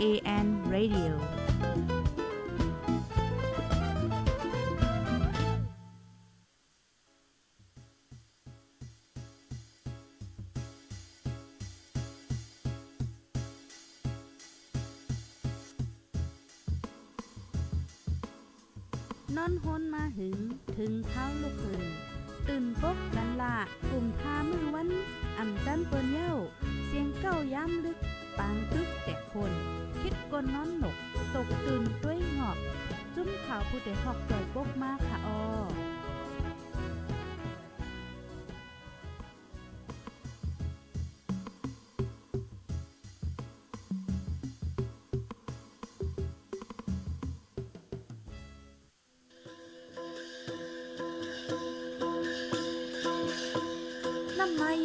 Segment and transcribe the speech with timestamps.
[0.00, 1.20] AN Radio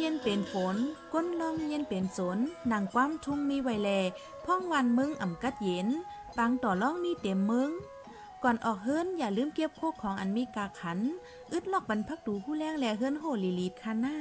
[0.00, 0.76] เย็นเป็นฝน
[1.12, 2.38] ก้นลองเย็นเป็นสน
[2.70, 3.90] นางความทุ่งมีไวแล
[4.44, 5.88] พ่องวันมึงอ่ำกัดเย็น
[6.36, 7.70] ปังต่อล่องมีเต็มมึง
[8.42, 10.98] ก่อนออกเฮิรนอย่าลืมเก็บโคกของอันมีกาขัน
[11.52, 14.16] อึดลอกบรรพักดูผู้แรงแลเฮิรนโหลีลีดคาหน้า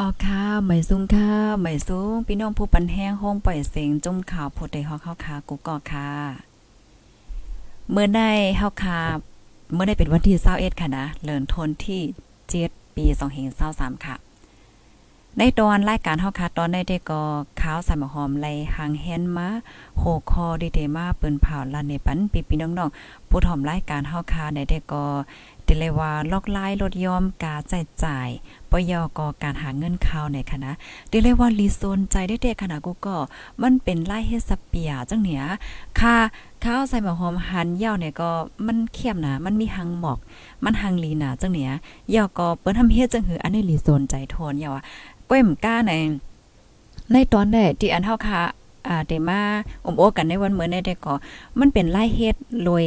[0.00, 1.30] ออค่ะหมซุ้งค่ะ
[1.62, 6.53] หมซุ้งพี่น้องผู้ปันแห้งห้องปล่อยเสียงจุ่มข่าวโพดได้ฮอกเข้าค่ะกูก็ค่ะ
[7.90, 8.98] เมื่อได้เฮาคา
[9.72, 12.00] เมื่อได้เป็นวันที่21ค่ะนะเลินทนที่
[12.52, 13.04] 7ปี
[13.54, 14.16] 2523ค่ะ
[15.38, 17.22] ในตอนรายการเฮาคาตอนได้ได้ก็
[17.60, 18.46] ข้าวใส่หมหอมไล
[18.76, 19.48] หางแฮนมา
[19.98, 25.04] โหคอดีเดมาเปิ้นเผาลานในปันปีพี่น้องๆผู้ถ่อมรายการเฮาค่ะได้ได้ก็
[25.66, 28.28] ติเลยว่าลอกไลายลดยอมกาใช้จ่าย
[28.70, 30.70] ปยกการหาเงินเข่าในคณะ
[31.10, 33.16] ติเลยว่าลีโซนใจได้เด็กขนาดกูก็
[33.62, 35.42] มันเป็นไล่เฮ็ดสเปียจังเหนีย
[36.00, 36.14] ค่า
[36.64, 38.30] ข้าวใส่หมะหอมหันยาวเนี่ยก็
[38.66, 40.18] มันเข้มนะมันมีหังหมอก
[40.64, 41.70] มันหังลีนะจังเหนีย
[42.14, 44.84] ยาวก็เปิ้นทำเฮ็ดจังหืออันนี้ลีโซนใจโทนยาวอะ
[45.30, 45.92] ก้มก้าใน
[47.12, 48.40] ในตอนแรกที่อันเฮาค่ะ
[48.88, 49.40] อ่าได้มา
[49.84, 51.14] อมโอกันในวันเหมือนในแต่ก็
[51.58, 52.84] มันเป็นไล่เฮ็ดโดย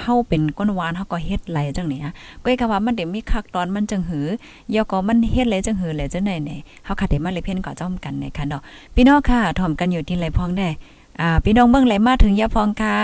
[0.00, 2.12] เฮาเป็นก้นหวานเฮาก็เฮ็ดไหลจังเนี่ย
[2.44, 4.26] ก้อยก็ว่ามันเด้มีคักตอนมันจังหือ
[4.74, 8.62] ยอก็มันเฮ็ดเลจังหือเลจังไหนเนี่ยเฮาค่ะได้มาเลยเพ่นก็จ้อมกันในค่ะเนาะ
[8.94, 10.68] พี่น้องค่ะถ่อมกันอยู่ที่ไหลพองได้
[11.20, 12.98] อ่าพี่น้องเบิ่งไหลมาถึงยาพองค่ะ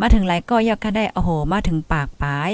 [0.00, 2.50] มาถึงไหลก็ยอก็ได้โอ้โห มาถึงปากปลาย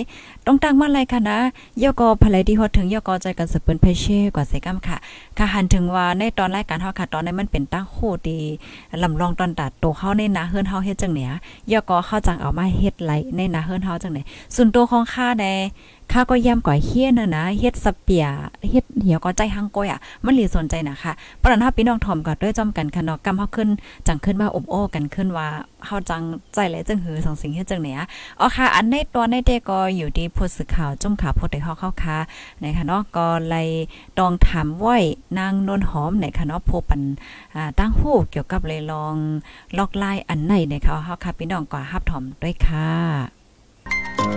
[0.46, 1.38] ต้องตั้งมาไหลค่ะนะ
[1.82, 4.96] ยอก็ภายที่ฮอดถึงยอก็ใจกันสเปิ้นเพเช่กว่าเสกำค่ะ
[5.38, 7.96] ค่ะหันถึงว่าในตอนรายการเฮาค่ะตอนนั้นมันเป็นตั้งโค
[8.28, 8.40] ดี
[9.02, 11.30] ลำลองตอนตัดโตเฮาในนาเฮือนเฮาเฮ็ดจังเนี่ย
[11.72, 14.22] ยอก็เข้าจังเอามาเฮ็ดไหลในนาเฮือนเฮาจังได๋
[14.54, 15.44] ส่วนตัวของข้าแด
[16.12, 18.26] ข้าก็ย่ำก่อยเฮียนนะนะเฮ็ดสเปีย
[18.70, 21.12] เฮ็ดเหี่ยวก็ใจหังก้อยอะมันหลีสนใจนะคะ
[21.42, 23.68] ปรันเฮาพี่น้องถ่อมก็ด้วยจอมกันค่ะเนาะกำเฮาขึ้น
[24.06, 25.48] จังขึ้นว่าอบโอ้กันขึ้นว่า
[25.86, 26.22] เฮาจัง
[26.54, 27.98] ใจแลจังหือสองสิ่งเฮ็ดจังเนี่ย
[28.40, 32.18] อ๋อค่ะ อันในตัวในเดก็อยู่ที่ผู้สื่อข่าวจุ่มข่าวโพดได้เฮาเข้าค่ะ
[32.62, 33.62] นะคะเนาะก็ไล่
[34.18, 34.96] ตองถามไว้
[35.38, 37.02] นางนนหอมในค่ะเนาะผู้ปัน
[37.54, 39.14] อ่าตั้งฮู้เกี่ยวกับเลยลอง
[39.78, 44.29] ลอกลายอันไหนนะคะเฮาค่ะพี่น้องก็ฮับถ่อมด้วยค่ะ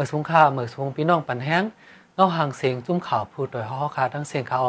[0.00, 1.64] มื่อสูงค่าเมื่อสูงพี่น้องปันแห้ง
[2.14, 4.66] เงาห่างเสียงจุ้มข่าวพูดโดยเฮาคาทั้งเสียงข่าว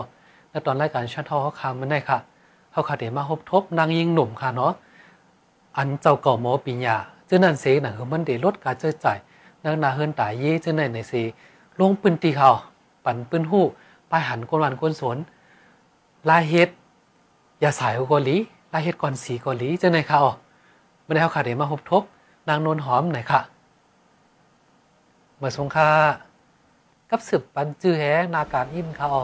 [0.49, 2.17] ในตอนรายการชันเฮาเฮาคามันได้ค่ะ
[2.71, 4.73] เฮาคาเดมาพบทบนางยิงหนุ่มค่ะเนาะ
[5.77, 9.17] อันเจ้าเก่าหมอปิญญาเจึงนั่นเสน่ะคือมันได้ลดการเจอจ่าย
[9.63, 11.21] นางนาเฮินตายเย่จึงในในเสิ
[11.79, 12.49] ลงปืนตีเขา
[13.05, 13.63] ปั่นปืนหู้
[14.07, 15.17] ไปหันกวนวันกวนสวน
[16.29, 16.69] ลายเฮ็ด
[17.63, 18.37] ยาสายกอลี
[18.73, 20.25] ลายเฮ็ดก่อนสีกอลีเจึงในข่าว
[21.05, 22.03] มันได้เฮาคาเดมาพบทบ
[22.47, 23.41] นางนวลหอมไหนค่ะ
[25.39, 25.89] เมื่อสงคา
[27.09, 28.03] กับสืบปันจื้อแฮ
[28.35, 29.23] นาการอิ่มค่ะอ๋อ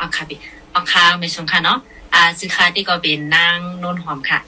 [0.00, 0.38] อ๋อค่ะพี่
[0.74, 1.78] อ๋อค่ะม่สงค่ะเนาะ
[2.14, 4.40] อ่าซื้อค่ะที่ก็เป็นนางโนนหอมค่ะ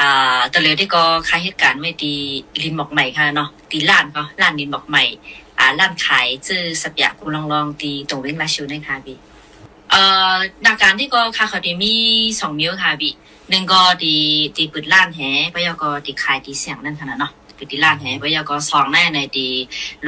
[0.00, 2.14] อ่าตอนเร็วที่ก็ค่าเหตุการณ์ไม่ดี
[2.62, 5.04] ลินบอกใหม่ค่ะเนาะตีร้านก็ร้านลินบอกใหม่
[5.58, 9.18] อ่าร้านขายจื้อสับยาคุลองลองตีตรงเว้นมาชิวนะคะพี่
[9.90, 10.34] เอ่อ
[10.66, 11.94] นาการที่ก็ค่ะเขาดีมี
[12.40, 13.14] สองมิ้วค่ะพี่
[13.50, 14.16] หนึ่งก็ดี
[14.56, 15.20] ตีปืดร้านแห
[15.52, 19.46] ไปยก็ตีขายตีเสียงนั่นค่ะเนาะ ปืดตีร้านแห่ไปยาก็สองแน่ในตี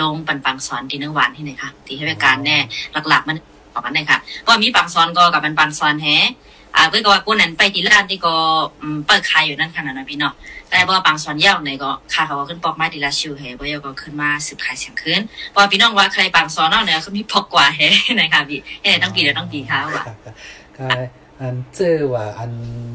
[0.01, 2.59] ลงปันปังสอนตีเนื้อหวานที่ไหนค่ะตีให้บริการแน่
[3.09, 3.37] หลักๆ มัน
[3.75, 6.09] บอกกันได้ค่ะว่ามีปังซอนก็กับป็นปังซอนแฮ
[6.77, 8.35] อ่าเพื่อก็ว่ากูนั้นไปที่ร้านที่ก็
[9.07, 10.35] เปิดขายอยู่นั่นขนาดนั้นพี่เนาะ
[10.71, 15.21] แต่ว่าบางส่วนเย่าในก็ค่าเขาก็ขึ้นปอกไม้ทีละชิวเฮบ่ยก็ขึ้นมาสืบขายเสียงขึ้น
[15.53, 17.81] พราะว่าพี่น้องว่าใครบางส่วนเนาะเนี่ยเขามีพกกว่าเฮ
[18.21, 20.05] นะคะพี่เอ้ต้องปีเดี๋ยวต้องปีค่ะว่า
[21.41, 22.53] อันเจอว่าอัน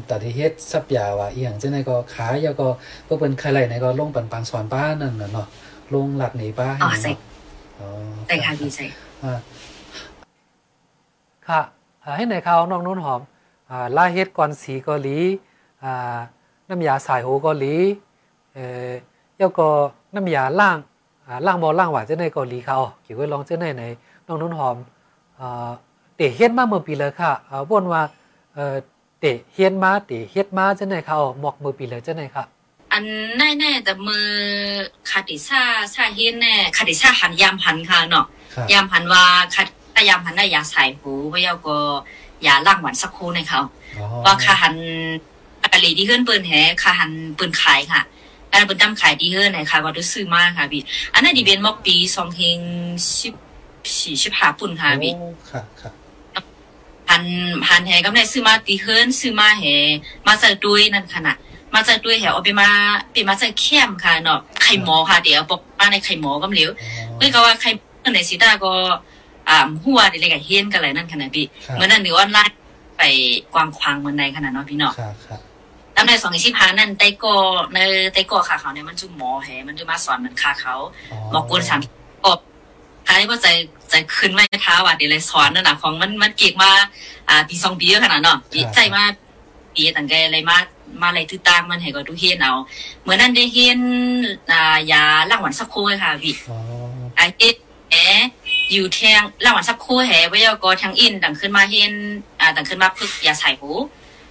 [0.08, 2.66] ตัดที่เฮ็ดสับยาว่าอีหยังจังไดก็ขายแล้วก็
[3.04, 5.46] เพิ่นใครไหลในก็ลงปันปังสอนป้านั่นน่ะเนาะ
[5.94, 7.10] ลงหลักหนีป้าอ๋อใส่
[7.80, 7.88] อ๋อ
[8.26, 8.84] แต่ค่ะพี่ใส่
[9.22, 9.38] อ่า
[11.48, 11.60] ค่ะ
[12.02, 13.20] อ่าให้ในข่าวน้องนุ่นหอม
[13.70, 15.18] อ่าล่าเฮ็ดก่อนสีเกาหลี
[15.84, 16.16] อ่า
[16.68, 17.74] น้ำยาสายหูเกาหลี
[18.54, 18.90] เอ่อ
[19.38, 19.66] แล้วก็
[20.14, 20.78] น้ำยาล่าง
[21.26, 23.84] อ่าล่างบ่ล่างหวานจังไดเกาหลีเขาเกี่ยวกับลองจังไดใน
[24.26, 24.76] น้องนุ่นหอม
[25.40, 25.70] อ่า
[26.16, 28.02] เตะเฮ็ดมาเมื่อปีเลยค่ะอ่าวนว่า
[28.54, 28.76] เอ่อ
[29.20, 32.44] เตะเฮ็ดมาเตะเฮ็ดมาจังไดเขาหมอกมือปีเลยจังไดค่ะ
[32.92, 33.04] อัน
[33.38, 34.26] แน่ๆแต่มือ
[35.10, 35.60] คาติซ่า
[35.94, 39.24] ซาเฮียนแน่คาติซ่าหันยามหันค่ะเนาะครับยามหันว่า
[39.54, 41.76] คายามหันได้ยาใส่หูว่ายาก็
[42.46, 43.60] ยาล่างหวานสักครู่ในเขา
[43.98, 44.74] อ๋อว่าคาหัน
[45.72, 46.52] กะลีที่ขึ้นปืนแห
[46.82, 48.02] คาหันปืนขายค่ะ
[48.50, 52.58] การปืนตั้มขายที่เฮิรนนะคะก็รู้สึกมากค่ะพี่อันนั้นดีเป็นมอกปีสองเฮง
[53.20, 53.34] สิบ
[54.00, 55.90] สี่สิบห้าปุ่นค่ะพี่โอ้ค่ะค่ะ
[57.08, 57.22] พัน
[57.66, 59.64] พันแหก็ไม่ได้ซื้อมาตีเฮิรนซื้อมาแห
[60.26, 61.36] มาจากด้วยนั่นขนาด
[61.74, 62.68] มาจากด้วยแหเอาไปมา
[63.12, 67.68] เป็นมาจากเข้มค่ะเนาะไข่หมอค่ะเดี๋ยวบอกมาในไข่หมอก็ไม่เหลวอ๋อเพื่อก็ว่าใคร
[68.14, 68.72] ในสิตาก็
[69.48, 72.44] อ่าหัวเด็กๆเฮียนกันอะไรนั่นขนาดพี่ครับเมื่อนั้นหรือว่าไล่
[72.98, 73.02] ไป
[73.54, 75.38] กวางควางเมืองในขนาดเนาะพี่เนาะค่ะค่ะ
[75.96, 77.36] ตั้งแต่สองสิบพันนั่นไต้กอ
[77.74, 77.78] ใน
[78.12, 80.74] ไต้กอขาเขาเนี่ยมันจุหมอแหมันจะมาสอนมันคาเขา
[81.30, 81.80] หมอกวนสาม
[82.26, 82.40] กบ
[83.06, 83.48] ใครว่าใจ
[83.90, 86.70] ใจขึ้นไม่ท้าว่ะเดี๋ยวเลยสอนนั่นนะของมันมันเก่งมา
[87.28, 89.02] อ่าปีสองปีขนาดเนาะปีใจมา
[89.74, 90.56] ปีต่างแกอะไรมา
[91.00, 92.52] มาอะไรทื่อต่างมันให้ก็ดูเฮียนเอา
[93.02, 93.80] เหมือนนั้นได้เฮียน
[94.52, 96.58] อ่ายาล่างหวานสักโค้ยค่ะพี่อ๋อ
[97.16, 97.56] ไอเอ็ด
[97.90, 97.94] แห
[98.72, 101.92] อยู่แทงระหว่างสักครู่แหวิยากรทางอินดังขึ้นมาเห็น
[102.40, 103.70] อ่าดังขึ้นมาพึกยาใส่หู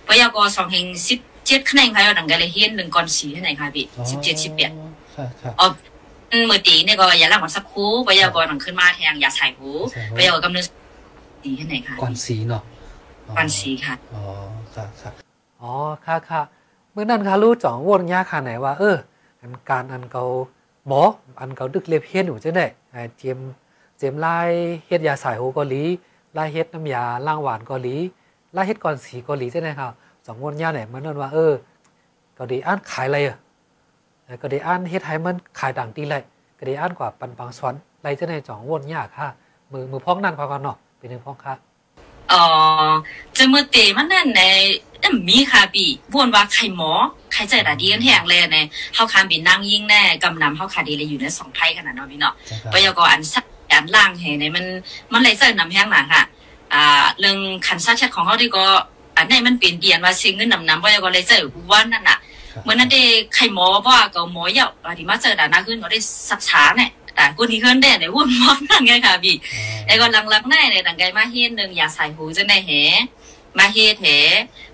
[0.07, 4.71] วิยากรสองเฮงสิบเจ็ดคะแนนค่ะดังกันเลยเห็นหนึ่งก่อนสีเท่าไหร่ค่ะพี่สิบเจ็ดสิบแปด
[5.15, 5.67] ค่ะค่ะอ๋อ
[6.49, 10.65] มือตีเนี่ยก็อย่าระหว่างสักครู่วิยากรดังขึ้นมาแทงยาใส่หูใส่หูวิยากรกำเนิด
[11.43, 12.63] สีเท่าไหร่ค่ะก่อนสีเนาะ
[13.27, 14.23] อ๋อก่อนสีค่ะอ๋อ
[14.75, 15.11] ค่ะค่ะ
[15.61, 15.73] อ๋อ
[16.05, 16.41] ค่ะค่ะ
[16.91, 18.97] เมื่อนั้นค่ะรู้จ่องวนยาค่ะไหนว่า เออ
[19.41, 20.23] อันการอันเกา
[20.87, 21.01] หมอ
[21.39, 23.37] อันเกาดึกเล็บเฮ็ดอยู่จังได๋อ่าเจียม
[23.97, 24.49] เจียมลาย
[24.85, 25.83] เฮ็ดยาสายหูเกาหลี
[26.37, 27.95] ลายเฮ็ดน้ำยาล้างหวานเกาหลี
[28.55, 29.91] ลายเฮ็ดก่อนสีเกาหลีจังได๋ครับ
[30.27, 31.53] สองวนยาไหนมันนั่นว่าเออ
[32.35, 36.15] เกาหลีอ่านขายอะไรอะเออเกาหลีอ่านเฮ็ดให้มันขายดังตีไร
[36.55, 39.27] เกาหลีอ่านกว่าปันปังสวนไรจังได๋จ่องวนยาค่ะ
[39.71, 41.53] มือมือพ้องนั่นพอก่อนเนาะเป็นหนึ่งพ้องค่ะ
[42.33, 42.45] อ๋อ
[43.37, 44.41] จะมือเตะมันนั่นใน
[44.99, 46.91] เอ็มมีค่ะพี่วนว่าใครหมอ
[47.33, 48.57] ใครใจดาดีกันแหงเลยใน
[48.93, 54.65] เฮาคามบินนั่งยิ่งแน่กำนำเฮาขาดีเลยอยู่ในสองไพ่ขนาดเนาะพี่เนาะจ้ะครับปยกอันสักอันล่างแห่ในมัน
[55.11, 56.23] มันเลยเจอนำแห้งหนาค่ะ
[56.73, 57.37] อ่าเรื่อง
[57.67, 58.65] ขันซักชัดของเขาที่ก็
[59.17, 63.01] อันไหนมันเปลี่ยนเปลี่ยนว่าซิงเงินนำนำปยกเลยเจอวันนั่นน่ะครับเมื่อนั้นได้
[63.35, 69.35] ใครหมอว่าก็หมอเยาอันที่มาเจอด่านาขึ้นก็ได้สักช้าเนี่ยแต่กูนี่ขึ้นได้ในวุ่นมากนั่นไงค่ะพี่
[69.85, 72.71] ไอ้ก็หลังๆแน่ในต่างไกมาเฮ็ดหนึงอย่าใส่หูจังได้แห
[73.57, 74.07] มาเฮ็ดแห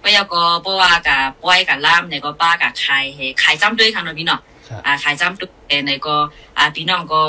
[0.04, 4.49] ปยก็บ่ว่ากับปล่อยกับล่ามในก็ป้ากับใครแหขายจ้ำด้วยค่ะเนาะพี่เนาะครับ
[4.86, 5.48] อ่าขายจ้ำด้ว
[5.80, 6.16] ยในก็
[6.58, 7.22] อ่าพี่น้องก็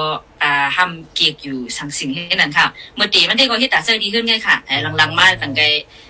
[0.43, 2.67] อ่าห้ามเกียกอยู่สังสิ่งให้นั่นค่ะ
[2.97, 5.63] เมื่อตีมันได้ก็เฮ็ดตาเสื้อดีขึ้นไงค่ะไอ้หลังๆมาต่างไก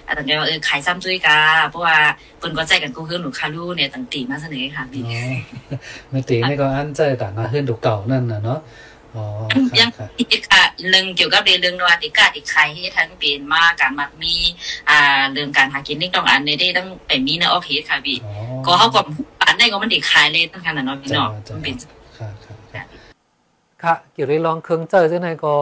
[0.06, 1.38] อ่าต่างไกว่าเออขายจ้ำด้วยกา
[1.70, 1.96] เพราะว่า
[2.38, 5.32] เพิ่นก็ใจกันกูคือหนูคารูเนี่ยต่างตีมาเสนอค่ะพี่อ๋อ
[6.10, 8.89] เมื่อตีนี่ก็อันใจต่างมาขึ้นดูเก่านั่นน่ะเนาะอ๋อ
[9.80, 14.34] ยังอีกค่ะเรื่องเกี่ยวกับเรื่องนวัติกาติใครให้ทั้งเป็นมาการมักมี
[14.90, 18.18] อ่าเรื่องการหากินนี่ต้องอันในได้ต้องไปมีเนื้อออเฮดค่ะพี่
[18.64, 19.00] ก็เขาก็
[19.42, 21.74] อันได้ก็มันเด็กขายเลยตั้งขนาดนั้นพี่เนาะจ้ะมันเป็น
[23.82, 25.54] ค่ะเกี่ยวกับลองเครื่องเจอจังไดก็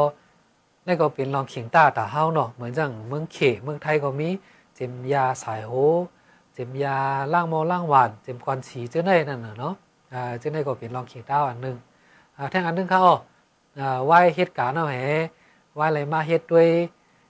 [0.87, 4.29] นั่นก็เป็นลองเขียงตาตาเฮาเนาะเหมือนจังเมืองเขเมืองไทยก็มี
[4.75, 5.73] เจมยาสายโห
[6.55, 6.97] เจมยา
[7.33, 9.75] ล่างมอล่างหวานเจมกวนสีจังไดนั่นเนาะ
[10.13, 11.77] อ่าจังไดก็เป็นลองเขียงตาอันหนึง
[12.37, 13.15] อ่าแท่งอันนึงค่ะอ๋อ
[13.81, 14.97] อ่าไหว้เฮ็ดการเอาแห
[15.75, 16.69] ไหว้อะไรมาเฮ็ดด้วย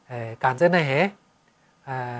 [0.08, 0.92] เอ่อการจังไดแห
[1.88, 2.18] อ่า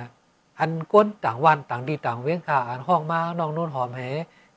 [0.59, 4.03] อันก้นต่างวันต่างดีต่างเว้นค่ะอันห้องมาน้องนุ่นหอมแห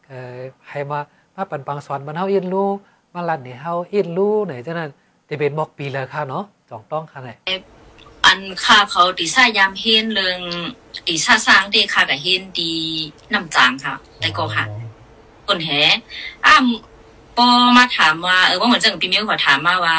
[0.07, 0.35] เอ่อ
[0.69, 0.99] ให้มา
[1.35, 2.69] มาปันปังสอนมันเฮาอินรู้
[3.13, 4.91] มาลันนี่เฮาอินรู้ไหนจังนั้น
[5.29, 7.29] จะเป็นบอกปีเลยค่ะเนาะจองต้องค่ะไหน
[8.25, 10.39] อันค่าเขาตีซ่ายามเฮนเรื่อง
[11.07, 12.73] ตีซ่าสร้างเดค่ะกับเฮนดี
[13.33, 14.65] น้ำจางค่ะแต่ก็ค่ะ
[15.47, 15.69] คนแห
[16.45, 16.65] อ้าม
[17.38, 17.47] ปอ
[17.77, 19.97] มาถามว่าเออว่าเหมือนจังพี่มิวขอถามมาว่า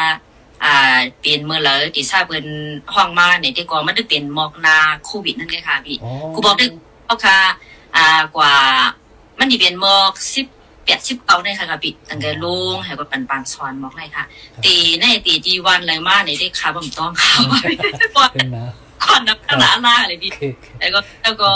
[0.65, 2.47] อ่าเปลี่ยนเมื่อเลยติทราบเพิ่น
[2.95, 6.67] ห้องมาเนี่ยที่ก่อนมันได้เปลี่ยนหมอกนาโควิดนั่นไงค่ะพี่อ๋อกูบอกได้
[7.05, 7.39] เพราะค่ะ
[7.97, 8.55] อ่ากว่า
[9.39, 10.47] มันสิเป็นหมอก10
[10.87, 14.25] 80เก้าได้ค่ะค่ะพี่ตั้งแต่ลงให้ก็ปันปานสอนหมอกเลยค่ะ
[14.65, 17.31] ตีในตีจีวันอะไรมาเนี่ยได้ค่ะบ่ต้องค่ะ
[18.35, 18.67] ขึ้นนะ
[19.05, 21.49] ก่อนนะขนาดล่าอะไรดีโอเคโอเคแล้วก็แล้วก็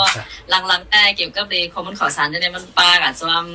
[0.67, 3.45] หลังๆแต่เกี่ยวกับในข้อมูลข่าวสารเนี่ยมันป้ากับจอม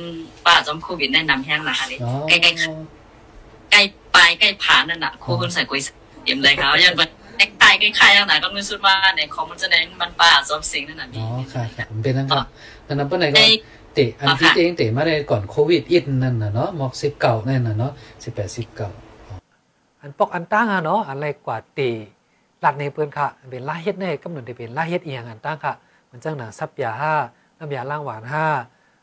[0.45, 3.81] ป้าจอมโควิดแนะนำแห้งนะคะนี่อ๋อใกล้ๆใกล้
[4.15, 5.81] ปลายใกล้ผ่านนั่นน่ะโคคนใส่กุย
[6.23, 12.45] เยี่ยมเลยครับยังเป็นใกล้ใกล้ใกล้ๆนั่นน่ะก็มีสุดว่าในข้อมูลจะในมันป้าจอมสิงนั่นน่ะอ๋นี่อค่ะค่ะผมเป็นนั่นครับ
[12.87, 13.49] นั่นนะเปิ้นไหนก็ไอ้
[13.93, 17.91] เตะอันที่เองเตะมาได้ก่อนโควิดอินนั่นน่ะเนาะหมอกสิบเก่านั่นน่ะเนาะ
[18.23, 18.89] สิบแปดสิบเก่า
[20.01, 21.91] อันปอกอันตั้งอะเนาะอะไรกว่าตี
[22.63, 25.73] หลักในเปิ้นค่ะเป็นลาเฮ็ดในกำหนดได้เป็นลาเฮ็ดเอียงอันตั้งค่ะ
[26.09, 27.13] มันจังหนังซับยาห้า
[27.57, 28.45] น้ำยาล้างหวานห้า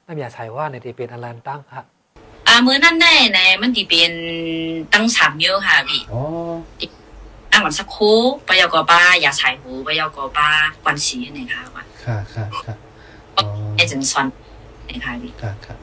[0.07, 1.83] น้ำยาใช้ว่าในที่เป็นอันลันตั้งค่ะ
[2.47, 4.13] อ่ามื้อนั้นได้ในมันที่เป็น
[4.93, 6.23] ตั้งสามเยอะค่ะพี่อ๋อ
[7.53, 10.49] ตั้งวันสักครู่ปยกบ้าอย่าใช้หูปยกบ้า
[10.83, 12.75] ควันสีนี่ค่ะว่าค่ะค่ะค่ะ
[13.37, 13.45] อ๋อ
[13.77, 14.27] ไอ้จังซอน
[14.89, 15.75] นี่ค่ะพี่ค่ะค่ะ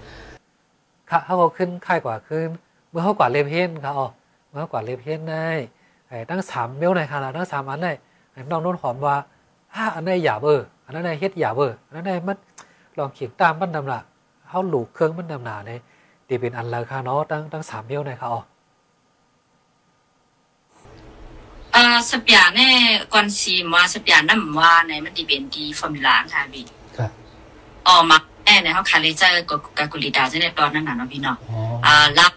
[1.10, 2.50] ค่ะเขาก็ขึ้นค่ายกว่าขึ้น
[2.90, 4.08] เมื่อเขากว่าเลเพนค่ะอ๋อ
[4.50, 5.58] เมื่อเขากว่าเลเพนได้ไอ้
[6.30, 7.92] ตั้งสามเมลในค่ะตั้งสามอันได้
[8.32, 9.16] ไอ้น้องนุ่นหอมว่า
[9.76, 12.38] ห้าอันได้หยาเบอร์อันนั้นได้เฮ็ดหยาเบอร์อันนั้นได้มัน
[12.98, 14.00] ลองเขียนตามมันดำละ
[14.48, 15.72] เขาหลูกเครื่องมันดำหนาใน
[16.28, 18.42] ตีเป็นอันเลยค่ะเนาะตั้งตั้งสามเมลในค่ะอ๋อ
[21.76, 22.70] อ่าสัปยาแน่
[23.14, 26.64] ก่อนสีมาสัปยาน้ำว่าในมันที่เป็นดีฟอร์มูล่าค่ะพี่
[26.98, 27.08] ค่ะ
[27.88, 32.32] ออกมาแน่ในเขาคาเลเจอร์กับกากุลิดาจะในตอนนั้นน่ะเนาะพี่เนาะอ๋ออ่ารับ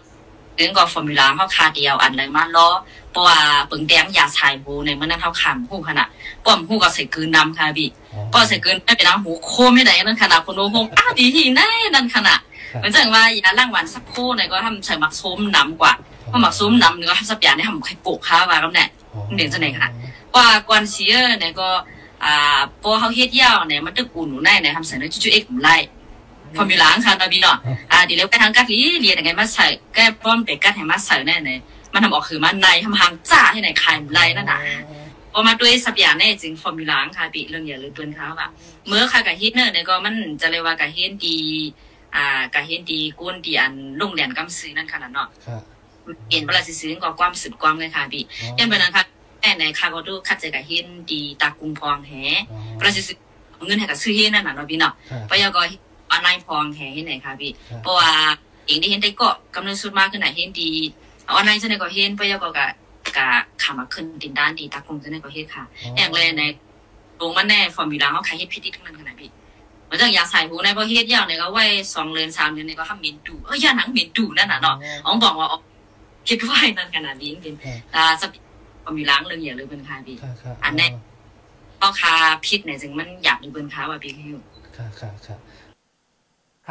[0.61, 2.69] ถึงกับฟอร์มูล่าเขาคาเดียวอันเลยมาล้อ
[3.11, 3.37] เพราะว่า
[3.69, 6.07] ปึงแดงยาชายหูในเมื่อนั้นเขาขำหูขนาด
[6.45, 7.89] ป้อมหูก็ใส่กืนนำค่ะพี่
[8.33, 12.39] ก็ใส่เกินไม่เป็นน้ำหูโคไม่ได้นั่นขนาดคนโน้คงอ้าดีที่แน่นั่นขนาด
[12.79, 15.93] เหมือนจังว่ายาล่างหวานสักโคเนี่ยก็ทำใส่หมักส้มน้ำกว่า
[16.27, 18.89] เพราะหมักส้มน้ำเนี่ยก็ทำสับยาเนี่ยทำไข่ปลูกข้าวว่าแล้วเนี่ย
[19.35, 19.89] เดี๋ยวจะไหนคะ
[20.35, 21.69] ว่ากวนเสียเนี่ยก็
[22.23, 25.75] อ่าพอเขาเฮ็ดยาวเนี่ยมันตึกอุ่นหนูได้เนี่ยทำใส่ในจุ๊ๆเอ็กผมไล่
[26.57, 27.57] ฟอร์มูล่าค่ะนะพี่เนาะ
[27.91, 31.59] อ่าดีแล้วไปทางกัดลีเรียนยังไงมาใส่แก้พร้อมไปกัดให้มาใส่แน่เนี่ย
[31.93, 34.59] มันทำออกคือมันในทำหางจ้าให้ในไข่ไล่นั่นน่ะ
[35.33, 38.49] พอมาด้วยสับยาแน่จริงฟอร์มูล่าค่ะปีเรื่องอย่าลืมเตือนเขาว่า
[38.87, 41.37] เมื่อค่ะกับเฮดเนอร์เนี่ยก็มันจะเรียกว่ากับเฮดดี
[42.15, 45.57] อ่ากับเฮดดีก้นดีอันลงเหรียญกำซื้อนั่นค่ะเนาะค่ะ
[46.27, 48.23] เปลี่ยนเวลาซื้อก็ความสืบความเลยค่ะพี่
[48.57, 49.03] ยันเป็นนั้นค่ะ
[49.41, 52.13] แน่ในค่ะก็ดูคัดเจกับเฮดดีตากุมพองแฮ
[52.75, 53.17] เวลาซื้อ
[53.65, 55.61] เงินให้กับซื้อเฮดนั่นน่ะเนาะพี่เนาะค่ะปยก็
[56.11, 57.51] ออนไลน์พองแฮเฮ็ดไหนค่ะพี่
[57.81, 58.11] เพราะว่า
[58.65, 60.71] เองได้เห็นได้ก็กำลังสุดมากขึ้นไหนะเห็นดี
[61.31, 62.67] ออนไลน์จะได้ก็เห็นปยก็กะ
[63.17, 63.27] กะ
[63.63, 65.63] ขามาขึ้นดินด้านดีตากุมจะได้ก็เฮ็ดค่ะ
[65.97, 66.43] อย่างเลยใน
[67.19, 69.29] ลงมันแน่ฟอร์มูล่าเขาขายเฮ็ดพิธีทั้งนั้นขนาดพี่
[69.85, 74.75] เหมือนจังอยากใส่หูในประเฮ็ดยาวเนี่ยก็ไว้สองเดือนสามเดือนเนี่ยก็ทำเหม็นดูเอ้ยยาหนังเหม็นดูนั่นน่ะเนาะ
[75.05, 75.59] อ๋องบอกว่าอ๋อ
[76.27, 77.55] คิดไว้นั่นขนาดนี้เป็น
[77.95, 78.37] อ่าสปิ
[78.83, 80.87] ฟอร์มูล่าเรื่องอย่าลืมเป็นค่ะพี่ค่ะค่ะอันแน่
[81.79, 82.13] พ่อค้า
[82.45, 84.41] พิษเนี่ยจึงมันอยากดูเบิ่นค้าว่าพี่คืออยู่
[84.77, 85.35] ค่ะค่ะค่ะ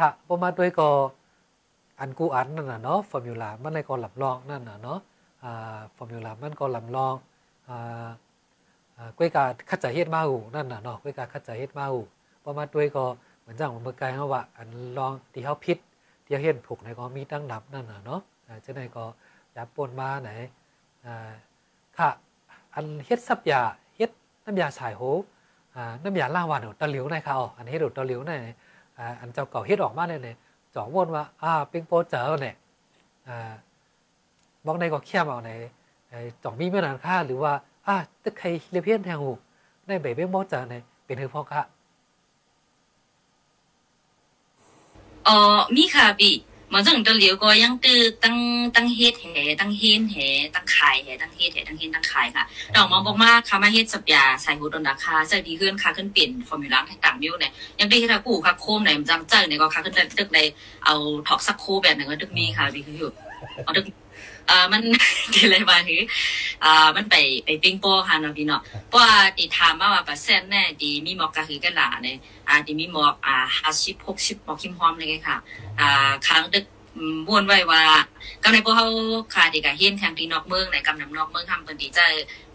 [0.01, 0.89] ค่ะประมาณด้วยก็
[1.99, 4.99] อันกูอันนั่นน่ะเนาะฟอร์มูลามันในก็ลำลองนั่นน่ะเนาะ
[5.43, 7.15] อ่าฟอร์มูลามันก็ลำลอง
[7.69, 8.07] อ่า
[9.17, 12.01] กล้ยกาคัดจเฮ็ดมาหูนั่นน่ะเนาะกล้ยกาคัดจเฮ็ดมาหู
[12.45, 13.03] ประมาณด้วยก็
[13.41, 15.77] เหมือนจังเมื่อไกลเฮาว่าอันลองที่เฮาพิษ
[16.25, 19.03] ที่เฮาเฮ็ดถูกในก็มีตั้งนับนั่นน่ะเนาะอ่าจะได้ก็
[19.53, 20.31] อย่าปนมาไหน
[21.05, 21.31] อ่า
[21.97, 22.09] ค่ะ
[22.73, 23.61] อันเฮ็ดซับยา
[23.95, 24.11] เฮ็ด
[24.45, 25.01] น้ำยาสายโห
[25.75, 28.33] อ่าน้ำยาล้างหวานตะหลิวในค่ะอ๋ออันเฮ็ดตะหลิวใน
[29.01, 30.37] อ่าอันเจ้าเก่าเฮ็ดออกมาเนี่ยเนี่ย
[30.75, 32.55] จ่อวนว่าอ่าปิงโปเจอเนี่ย
[33.27, 33.51] อ่า
[34.65, 35.51] บอกในก็เขี้ยมเอาใน
[36.43, 37.53] จ่องมีเมื่อนานค่าหรือว่า
[37.87, 39.31] อ่าตึกใครเลียเพี้ยนแทงหู
[39.87, 41.61] ในเบเบ้งโปเจอเนี่ยเป็นหือพ่อค่ะ
[45.25, 46.33] เอ๋อมีค่ะพี่
[46.73, 48.37] มันจังจะเหลียวก็ยังตื้อตั้ง
[48.75, 49.25] ตั้งเฮ็ดแห
[49.59, 50.17] ตั้งเฮ็นแห
[50.55, 52.43] ตั้งขายแหตั้งเฮ็ดแหตั้งเฮ็นตั้งขายค่ะ
[52.75, 60.39] ดอกมองบอกมากค่ะมาเฮ็ดสับยาใส่หูดนราคาจะดีขึ้นค่ะขึ้นเปลี่ยนฟอร์มูล่าให้ต่างมิวเนี่ยยังได้เรากูค่ะโคมไหนมันจังเจอเนี่ยก็ค่ะขึ้นตึกใน
[60.85, 60.95] เอา
[61.27, 63.11] ถอกสักโคแบบไหนก็ตึกมีค่ะดีขึ้นอยู่
[63.63, 63.85] เอาตึก
[64.47, 64.81] เอ่อมัน
[65.33, 66.01] ดีอะไรมาคือ
[66.63, 72.17] อ่ามันไปไปปิ้งโป้ค่ะเนาะพี่เนาะเพราะว่าตีถามมาว่าเปอร์เซ็นต์แน่ดีมีหมอกกะหือกันหลาเนี่ย
[72.47, 75.37] อ่าดีมีหมอกอ่าห้าสิบหกสิบหมอกคิมพร้อมเลยค่ะ
[75.79, 76.80] อ่าค้างดึกอืม
[77.35, 77.83] วนไว้ว่า
[78.43, 78.87] กำในพวกเขา
[79.35, 81.99] ค่ะดีกะเฮียนทางที่นอกเมืองในกำนำนอกเมืองทำเป็นดีใจ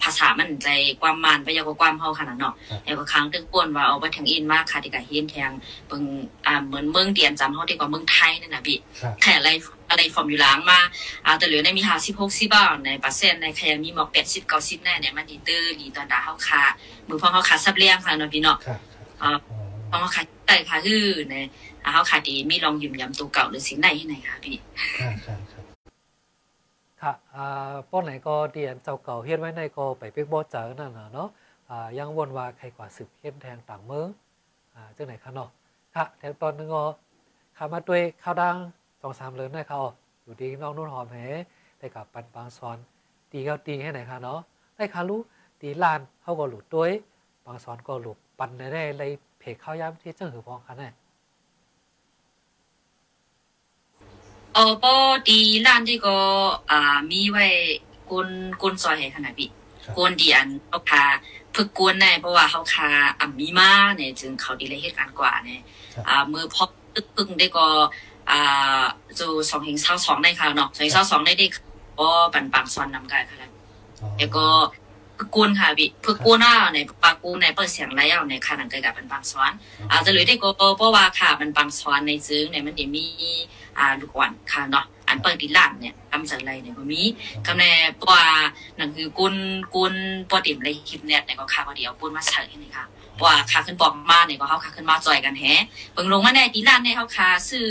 [0.03, 0.69] ภาษามันใจ
[1.01, 5.53] ความมันไปยาวกว่าความเฮาขนาดเนาะแล้วก็ค้างดึกป่วนว่าเอาไปทางอินมากค่ะดีกะเฮียนทาง
[5.89, 6.03] เบิ่ง
[6.47, 9.51] อ่าเหมือนเมืองเดียนจำเฮาดีกว่าเมืองไทยนั่นน่ะพี่ครับแค่อะไร
[9.91, 10.81] อะไรฟอร์มูล่ามา
[11.27, 16.63] อ่าแต่เหลือในมี50 60บาทในเปอร์เซ็นต์ในใครมีหมอก80 90แน่เนี่ยมันดีตื้อดีตอนดาเฮาค่ะ
[17.09, 18.77] มือพอเฮาค่ะซับเลี้ยงค่ะเนาะพี่เนาะค่ะ
[19.23, 21.35] อ่าอ๋อเพราะว่าขายไต่ค่ะคือใน
[21.76, 24.57] อ่า เขาขายดีมีลองยืมยำตัวเก่าหรือสิ่งใดที่ไหนคะพี่
[24.99, 25.63] ค่ะค่ะค่ะ
[27.01, 31.29] ค่ะอ่าป้อนไหนก็เดียนเจ้าเก่าเฮ็ดไว้ในก็ไปเป็กบ่เจอนั่นน่ะเนาะ
[31.71, 34.09] อ่ายังวนว่าใครกว่าสึกเฮ็ดแทงต่างเมือง
[34.75, 35.51] อ่าจังไหนคะเนาะ
[35.95, 36.85] ค่ะแถวตอนนึงก็
[37.57, 38.57] ข้ามาด้วยข้าวดัง
[39.01, 39.81] สองสามเรือนได้เขา
[40.23, 41.19] อยู่ดีน้องนุ่นหอมแห
[41.79, 42.79] ได้กับปันปางซอน
[43.31, 44.41] ตีเขาตีให้ไหนคะเนาะ
[44.77, 45.21] ได้คารู้
[45.61, 46.91] ตีลานเขาก็หลุดด้วย
[47.45, 50.89] บางสอนก็หลุบปันได้เลยเพจข้าวย่ำที่เจ้าหือพองคันแน่
[54.57, 54.95] เออปอ
[55.29, 56.17] ดีร้านที่ก็
[56.71, 57.47] อ่ามีไว้
[58.11, 58.29] กุน
[58.63, 59.51] กุนซอยให้ขนาดพี่
[59.85, 61.05] ครับกวนดีอันเขาคา
[61.55, 62.89] พึกกวนแน่เพราะว่าเขาคา
[63.21, 65.63] อ่ำมีมาเนี่ยจึงเขาดีเลยเหตุการณ์กว่าเนี่ย
[65.95, 67.67] ครับอ่ามือพอพึกพึ่งได้ก็
[68.31, 68.83] อ่า
[69.19, 71.47] จูสองเฮงเศร้าสองได้ค่ะเนาะสองเฮงเศร้าสองได้ได้
[72.01, 73.53] ก็ปันปังซอนนำกันค่ะแล้ว
[74.03, 74.47] อ๋อแล้วก็
[75.17, 79.53] พึกกวนค่ะพี่พึกกวนอะในปากูในเปิดเสียงไรเอาในขนาดเกิดกับปันปังซ้อน
[79.91, 83.07] อ่าจะเลยได้ก็เพราะว่าค่ะปันปังซ้อนในซึ้งเนี่ยมันจะมี
[83.79, 87.03] อ่าลูกอ่อนค่ะเนาะอันเปิดดีล่างเนี่ยกำจัดอะไรเนี่ยก็มี
[87.47, 88.23] กำแน่ปว่า
[88.79, 89.35] นั่นคือกุน
[89.75, 89.95] กุน
[90.31, 92.85] ปอติมเลยคลิปเนี่ยก็ค่าพอเดียวปุ้นมาใส่นี่ค่ะ
[93.21, 95.45] ปว่าค่าขึ้นบอกมาเนี่ยก็เฮาค่าขึ้นมาจอยกันแฮ
[95.93, 97.67] เบิ่งลงมาแน่ดีล้านในเฮาค่าซื้อ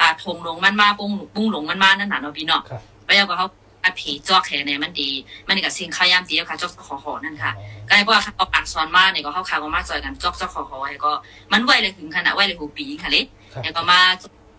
[0.00, 3.48] อ่าทงลงมันมาปุ้งปุ้งลงมันมานั่นน่ะเนาะพี่เนาะครับไปเอาก็เฮา
[3.84, 5.10] อาผีจอกแห่เนี่ยมันดี
[5.48, 7.52] มันก็สิ่งข้าวยามเดียวค่ะจอกขอขอนั่นค่ะ
[7.88, 11.12] ก็ให้เพราะว่าเขาปากสอนมาเนี่ยก็เฮาค่าก็มาจอยกันจอกจอกขอขอให้ก็
[11.52, 13.22] มันไวเลยถึงขนาดไวเลยหูปีค่ะเล็
[13.52, 14.00] ครับแล้วก็มา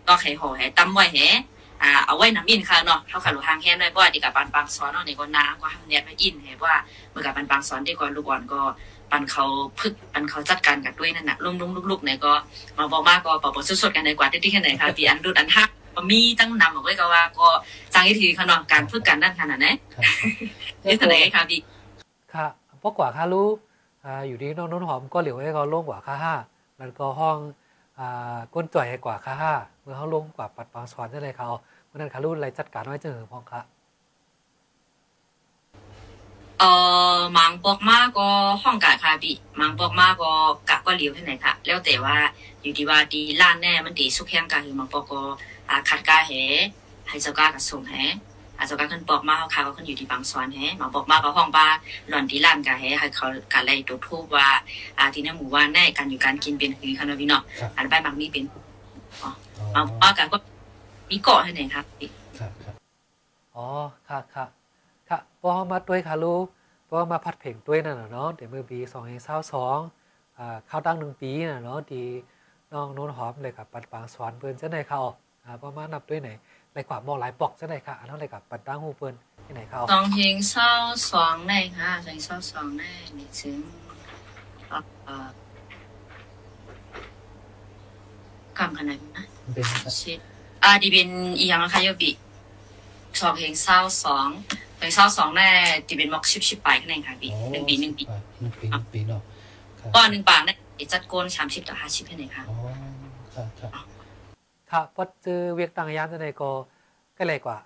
[0.07, 1.19] จอกไข่ห่อให้ตำไว้แห
[1.83, 6.75] อ่าเอาไว้น้ำอินค่ะเนาะเฮาขาหลูทางแฮมได้เพราะว่าดีกับปันปังสอนเนาะนี่ก็นาก็ทำเนียดไว้อินให้ว่า
[7.11, 8.61] เมื่อกับปันปังสอนได้ก่อนลูกอ่อนก็
[9.11, 9.45] ปันเขา
[9.79, 12.33] พึกปันเขาจัดการกันด้วยนั่นน่ะลุมลุมลุกๆเนี่ยก็
[12.77, 17.47] มาบอกมาก็ปอบสดๆกันในกว่าที่ที่แค่ไหนค่ะที่อันรุดอันฮักก็มีตั้งนำเอาไว้ก็ว่าก็
[17.93, 20.03] จังอีทีค่ะเนาะการฝึกกันนั่นขนาดไหนครับ
[20.85, 21.59] นี่เท่าไหร่ค่ะพี่
[22.33, 22.47] ค่ะ
[22.79, 23.47] เพราะกว่าค่ารู้
[24.05, 26.33] อ่าอยู่ที่น้องน้นหอมก็เหลียวให้เขาลงกว่าค่าห้า
[26.77, 27.64] แล้วก็ห้องอ่า
[28.53, 31.49] ก้นจ่อยกว่าค่าห้าเมื่อเขาลงกว่าปัดปางสอนจะเลยเขา
[31.85, 33.61] เพราะนั้นคารู้อะไรจัดการไว้เจอพองค่ะ
[36.59, 36.71] เอ่
[37.15, 38.27] อมังปอกมาก็
[38.63, 40.31] ห้องกะค่ะพี่มังปอกมาก็
[40.69, 42.15] กะก็เหลียวที่ไหนค่ะ แล้วแต่ว่า
[42.61, 45.21] อยู่ที่ว่าดีล้านแน่มันดีสุกแห้งกะคือมังปอกก็
[45.69, 46.31] อ่าคัดกาแห
[47.07, 47.93] ให้เจ้ากากับส่งแห
[48.57, 51.67] อาเจ้ากาขึ้นปอกมาเขาค่ะก็ขึ้นอยู่ที่บางสวนแหมังปอกมาก็ห้องบ้า
[52.09, 54.47] หล่อนดีล้านกะแหให้เขากะไล่ตัวทูบว่า
[54.97, 58.43] อ่าที่ในหมู่บ้านแน่การอยู่การกินเป็นคือค่ะเนาะพี่เนาะครับอันใบมักมีเป็น
[59.21, 59.29] อ๋อ
[59.75, 60.37] มังปอกกะก็
[61.09, 62.09] มีเกาะที่ไหนครับพี่
[62.39, 62.75] ครับครับ
[63.55, 63.65] อ๋อ
[64.09, 64.45] ค่ะค่ะ
[65.09, 66.39] ค่ะพอมาด้วยค่ะรู้
[66.85, 69.79] เพราะว่ามาพัดเพลงด้วยนั่นน่ะเนาะเดี๋ยวมือปีสองเองเศร้าสอง
[70.37, 72.03] อ่าเข้าตั้งหนึ่งปีน่ะเนาะดี
[72.73, 75.01] น้องโน้นหอมเลยกับปัดปางสอนเปิ้นจะไหนเขา
[75.43, 76.29] อ่าประมาณนับด้วยไหน
[76.75, 80.71] ไรกว่าบอกหลายปอกจะไหนค่ะอันนั้นเลยกับปัดตั้งหูเปิ้นที่ไหนเขาสองเพลงเศร้า
[81.11, 82.83] สองในค่ะสองเศร้าสองใน
[83.17, 83.57] นี่ถึง
[85.05, 85.27] เอ่อ
[88.57, 89.65] คำขนาดนั้นนะเป็น
[90.01, 90.19] ชิด
[90.63, 91.09] อ่าดีเป็น
[91.39, 92.11] อีหยังนะคะโยบิ
[93.21, 94.27] สองเพลงเศร้าสอง
[94.77, 95.49] เพลงเศร้าสองแน่
[95.87, 98.03] ดีเป็นม็อกชิบชิบไปข้างในค่ะบีหนึ่งปีหนึ่งปี
[98.41, 99.21] หนึ่งปีหนึ่งปีเนาะ
[99.95, 100.53] ก็หนึ่งปากแน่
[100.91, 102.55] จัดโกนสามสิบต่อห้าสิบข้างในค่ะอ๋อ
[103.33, 103.94] ครับครับ
[104.75, 106.49] ค่ะพอเจอเวียกต่างยามจะไหนก็
[107.17, 107.57] ก็เลยกว่า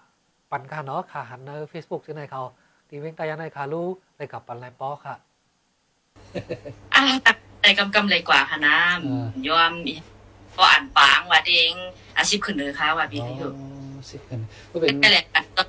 [0.52, 2.43] ปันค่ะเนาะค่ะหันในเฟซบุ๊กจะไหนเขา
[2.89, 5.15] ดีเวียกต่างยามในค่ะรู้เลยกับปันไรปอค่ะ
[6.95, 8.78] อ่าตักใจกำกำเลยกว่าค่ะนะ
[9.48, 9.72] ยอม
[10.56, 11.74] ก็อ่านปางว่าเด้ง
[12.17, 13.52] อาชีพขึ้นเลยค่ะว่าบีอ๋อให้อยู่
[14.12, 14.39] สิบกัน
[14.72, 15.26] ก็เป็นเป็นแหละ
[15.58, 15.63] ก็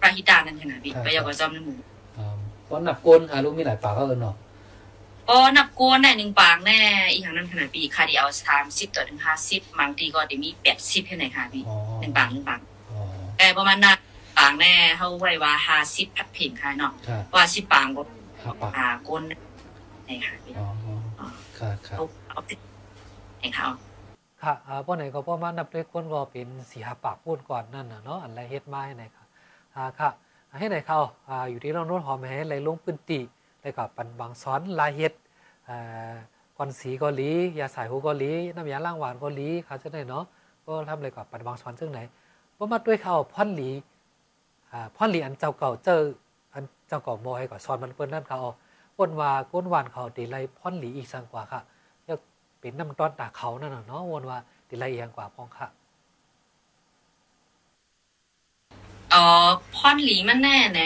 [0.00, 1.76] ปราหิตานั่นขนาดบีไปยอกจอมในหมู่
[2.18, 4.34] อ่าเพราะหนับกนหารู้มีหลายปากก็เออเนาะ
[5.30, 6.80] ก็นับโกนแน่หนึ่งปางแน่
[7.12, 12.60] อีกอย่างนั้นขนาดบีค่ะเดียวสามสิบต่อถึงห้าสิบบางทีก็จะมีแปดสิบข้างในค่ะบีอ๋อหนึ่งปางหนึ่งปาง
[12.90, 13.00] อ๋อ
[13.38, 13.98] แต่ประมาณนั้น
[14.38, 18.02] ปางแน่เฮาไว้ว่าห้าสิบผัดเพ่งค่ะเนาะครับว่าสิบปางก็
[18.42, 19.22] ห้าปากอ่าก้น
[20.06, 20.66] ในค่ะพี่อ๋อ
[21.58, 22.48] ครับครับเอาเอาไป
[23.40, 23.74] ในค่ะเอา
[24.42, 29.24] ค่ะอ่าป้อไหนก็ป้อมานับด้วยคนก็เป็นสีหาปากพูดก่อนนั่นน่ะเนาะอันไรเฮ็ดมาให้ไหนค่ะ
[29.76, 30.10] อ่าค่ะ
[30.60, 33.22] ให้ไหนเขาอ่าอยู่ที่น้องนุ่นหอมให้ไรลงพื้นที่
[33.68, 35.12] แล้วก็ปันบางซ้อนลายเฮ็ด
[35.68, 36.14] อ่า
[36.56, 40.24] ก่อนสีเกาหลียาสายหูเกาหลีน้ำยาล้างหวานเกาหลีค่ะจังไหนเนาะ
[40.66, 42.00] ก็ทำอะไรกับปันบางซ้อนจังไหน
[42.56, 43.70] ป้อมาด้วยเขาพ่อนหลี
[44.96, 46.00] พ่อนหลีอันเจ้าเก่าเจอ
[46.54, 48.40] อันเจ้าเก่าโมให้ก่อนซ้อนมันเปิ้นนั่นเขา
[48.98, 51.60] ก้นว่าก้นหวานเขาตีไรพ่อนหลีอีกสังกว่าค่ะ
[52.60, 55.68] เป็นน้ำต้อนตาเขานั่นเนาะวนว่าติละเอียงกว่าพองค่ะ
[59.10, 59.24] เอ๋อ
[59.74, 60.80] พ่อนหลีมันแน่ใน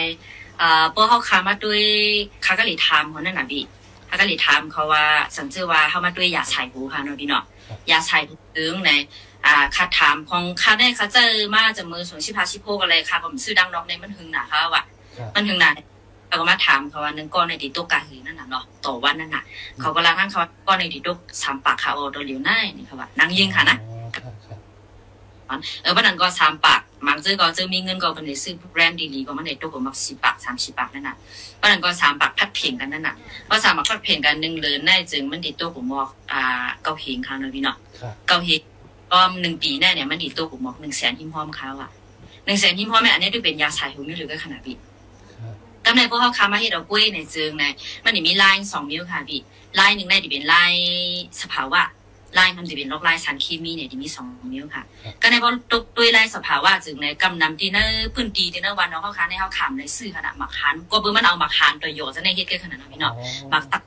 [0.61, 1.81] อ่าเปิ้เฮาคามาด้วย
[2.45, 3.63] คากะหลีถามคนนั่นน่ะพี่
[4.09, 5.03] คากะหลีถามเขาว่า
[5.37, 7.43] สังเจอว่าเฮามาด้วยยาฉายหูค่ะเนาะพี่เนาะ
[7.91, 8.91] ยาฉายหูตึงใน
[9.45, 14.83] อ่าคาถามของคาได้คาเจอมาจากมือส่วนชิพาชิโพกอะไรค่ะผมซื้อดังนอกในมันหึงหนาค่ะว่า
[15.17, 15.67] ครับมันถึงไหน
[16.29, 19.43] เราก็มาถามเขาว่านึงก้อนในดิโตกกาหือนั่นน่ะเนาะต่อวันนั่นน่ะ
[19.79, 24.59] เขาก็ลาทั้งเขาว่าก้อนในดิโตกสามปากเขาเอาตัวเหลียวหน้านี่ค่ะว่านางยิงค่ะนะอ๋อครับครับ
[25.81, 31.15] เออวันนั้นก็สามปาก มังซื้อก็ซื้อมีเงินก็เป็นได้ซื้อแบรนด์ดีๆก็มันได้ตัวก็มักสี่ปากสามสี่ปากนั่นน่ะ
[31.59, 38.61] วันนั้นก็สามปากพัดเพียงกันนั่นน่ะเพราะสามปากพัดเพียงกันหนึ่งเหลือในจึงมันดิโตผมบอกอ่าเก้าเฮงค่ะเนาะพี่เนาะครับเก้าเฮง
[39.11, 41.89] ก็หนึ่งปีแน่เนี่ยมันดิโตผมบอกหนึ่งแสนหิมพร้อมเขาอะ
[42.45, 44.75] หนึ่งแสนหิมพร้อมแม่อันนี้ด้วยเป็นยาสายหูมิหรือก็ขนาดพี่
[45.41, 47.63] ครับกำในพวกเขาคามาเฮ็ดเอากล้วยในจึงใน
[48.03, 49.41] มันนี่มีลายสองนิ้วค่ะพี่
[49.79, 50.73] ลายหนึ่งในที่เป็นลาย
[51.41, 51.81] สภาวะ
[52.37, 54.83] ลายมันจะเป็นลอกลายสารเคมีเนี่ยที่มีสองนิ้วค่ะ
[55.21, 63.13] ก็ในพอตุกด้วยลายสภาวะจึงในกำนำที่เนอพื้นดีที่เนอวันเนาะเขาค้าในเขาขำในซื้อขนาดหมักหันก็เบิ่มันเอาหมักหันประโยชน์จะในเฮ็ดกันขนาดนั้นพี่เนาะ
[63.53, 63.81] มักตัก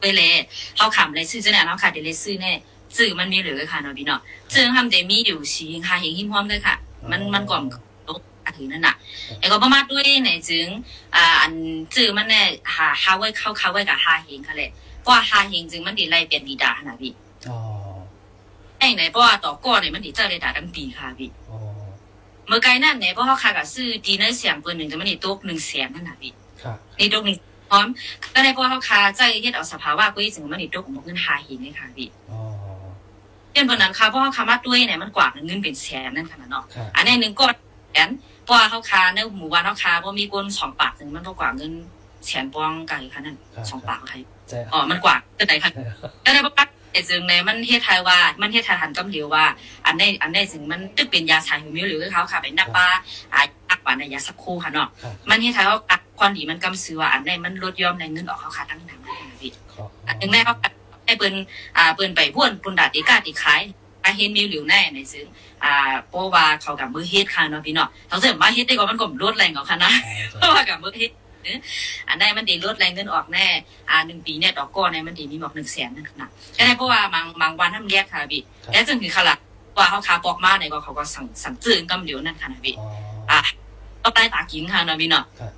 [0.00, 0.32] ไปเลย
[0.76, 2.56] เขาขำเลยซื้อจะเนี่ยเขาขาดเดเลยซื้อเนี่ย
[2.96, 4.20] ซื้อมันมีเหลือค่ะเนาะพี่เนาะ
[4.54, 6.74] ซึ่งทำเดมีอยู่สีหาเห็นหิมพร้อมเลยค่ะ
[7.10, 7.62] มันมันก่อน
[8.08, 8.94] ตกอาถือนั่นน่ะ
[9.38, 10.66] ไอ้ก็ประมาณด้วยในจึง
[11.16, 11.52] อ่าอัน
[11.94, 17.12] ซื้อมันเนี่ยหาหาไว้เข้าเข้าไว้กับหาเห็นค่ะเลยเพราะว่าหาเห็นจึงมันดีไล่เปลี่ยนดีดาขนาดพี่
[17.48, 17.58] อ๋อ
[18.84, 21.58] ไอ้ไหนเพราะว่าต่อก้อนเนี่ยมันดีเจ้าเลยด่าทั้งปีค่ะพี่อ๋อ
[22.48, 27.36] เมื่อไกลนั่นเนี่ยเพราะเขาขากับซื้อดีเนอร์เสียงเปิดหนึ่งจะมันดีตกหนึ่งแสนนั่นน่ะพี่ครับนี่ตกหนึ่ง
[27.70, 27.86] พร้อม
[28.34, 32.40] ก็ในเพราะเขาคาใจเฮ็ดเอาสภาวะกุ้ยจึงมันดีตกของเงินหาเห็นเลยค่ะพี่อ๋อ
[33.52, 37.52] เรื่องบนนั้นค่ะเพราะว่าคำว่าด้วยเนี่ยมันกว่าเงินเป็นแสนนั่นขนาดเนาะครับอันนี้หนึ่งก้อน
[37.90, 38.08] แสน
[38.44, 41.72] เพราะว่าเขาคาในหมู่บ้านเขาคาเพราะมีก้นสองปากถึงมันก็กว่าเงิน
[42.26, 43.36] แสนปองกันค่ะนั่น
[43.70, 44.16] สองปากใคร
[44.48, 45.70] ใจอ๋อมันกว่าแต่ไหนค่ะ
[46.22, 49.44] แต่ในประกาศจึงในมันเฮ็ดไทยว่า มันเฮ็ดไทยหันกำเหลียวว่า
[49.86, 52.86] อันในอันในจึงมันตึกเป็นยาชายหูมิวหรือเขาค่ะเป็นนักป้า
[53.32, 55.78] อ่าอักว่าในยาสักคู่ค่ะเนาะครับมันเฮ็ดไทยว่า
[56.18, 60.54] ความดีมันกำซื้อว่าอันในมันลดยอมในเงินออกเขาค่ะตั้งหนังนั่นนะพี่ขออันหนึ่งแม่เขา
[61.06, 61.34] ให้เปิ้น
[61.76, 63.62] อ่าเปิ้นไปพ่วนปุนดาติกาติขาย
[64.04, 65.26] อาเห็นมิวหลิวแน่ในซึ่ง
[65.64, 69.92] อ่าเพราะว่าเขากับมือเฮ็ดค่ะเนาะพี่เนาะเขาเสริมมาเฮ็ดได้ก็มันก็ลดแรงเอาค่ะนะ
[70.38, 71.10] เพราะว่ากับมือเฮ็ด
[71.44, 71.58] เอ้อ
[72.08, 73.46] อันใดมันดีลดแรงเงินออกแน่
[73.90, 79.38] อ่าหนึ่งปีเนี่ยดอกก้อนเนี่ยมันดีมีบอกหนึ่งแสนนั่นขนาดแค่นั้นเพราะว่าบางบางวันทำเรียกค่ะพี่และจึงคือขลัก
[79.78, 82.88] ว่าเขาคาปอกมาเนี่ยก็เขาก็สั่งสั่งจื้อกำเหลียวนั่นค่ะนะพี่อ๋อ
[83.30, 83.40] อ่า
[84.02, 85.52] ก็ได้ตากินค่ะเนาะพี่เนาะครับ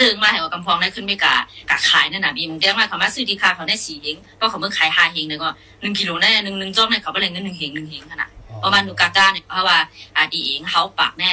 [0.00, 1.34] ตึงมาให้กับกำพองได้ขึ้นไม่กะ
[1.70, 5.48] กะขายนั่นน่ะบีมึงแจ้งว่าเขามาซื้อดีค่าเขาได้สี่เฮงก็เขาเมื่อขายห้าเฮงเนี่ยก็
[5.82, 8.30] หนึ่งกิโลแน่หนึ่งหนึ่งจ้องให้เขาไปเลยเงินหนึ่งเฮงหนึ่งเฮงขนาด
[8.64, 9.78] ประมาณนูกาก้าเนี่ยเพราะว่า
[10.16, 11.32] อาดีเองเขาปากแน่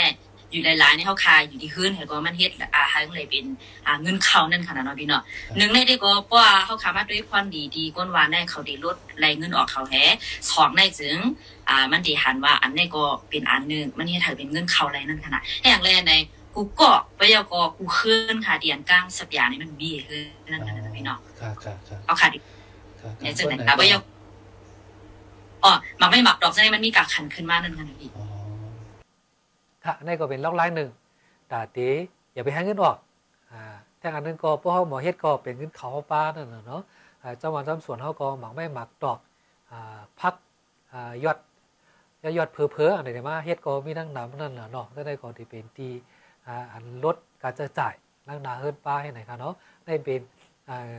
[0.54, 3.46] อยู่หลายๆในเขาคายอยู่ที่ขึ้นเห็นก็มันเฮ็ดอ่าให้เลยเป็น
[3.88, 5.24] อ่าเงินเขานั่นขนาดเนาะพี่เนาะ
[5.58, 9.96] หนึ่งในได้ก็เพราะว่าเขาขามาด้วยความดีดีก้นวานได้เขาได้ลดแรงเงินออกเขาแฮ
[10.50, 11.18] สองในจึง
[11.70, 16.13] อ่ามันดีหันว่าอันนี้ก็เป็นอันหนึ่งมันเฮ็ดให้เป็นเงินเขาอะไรนั่นขนาดอย่างแรกใน
[16.56, 22.39] กูเกาะไปยากอกูขึ้นค่ะเดียนก้างสับยานี่มันมีขึ้นนั่นนั่นนั่นพี่น้องครับครับครับเอาค่ะดิ
[23.02, 24.02] ครับเนี่ยจังไหนค่ะไปยาก
[25.63, 28.26] อ๋อหมักไม่หมักดอกจะได้มันมีกากขันขึ้นมานั่นค่ะพี่อ๋อ
[29.86, 30.89] ค่ะนี่ก็เป็นล็อกไลน์หนึ่ง
[31.52, 31.89] ตาตี
[32.34, 32.98] อย่าไปให้เงินออก
[33.52, 33.62] อ่า
[34.00, 36.82] แต่อันหนึงก็พวกเขาหมอเฮ็ดก็เป็นเงินเขาป้านั่นน่ะเนาะ
[37.22, 39.19] อ่าเจ้าวันจำสวนเขาก็หมักไม่หมักดอก
[39.72, 40.34] อ่าพัก
[40.91, 41.38] อ่ายอด
[42.38, 45.89] ยอดเพอเพอๆอันไหนมาเฮ็ดก็มีทั้งน้ำนั่นน่ะเนาะแต่ได้ก็ที่เป็นตี
[46.46, 47.93] อ่าอันลดการจะจ่าย
[48.28, 49.54] นั่งนาเฮิรนป้าให้ไหนคะเนาะ
[49.86, 50.22] ได้เป็น
[50.69, 50.98] อ่า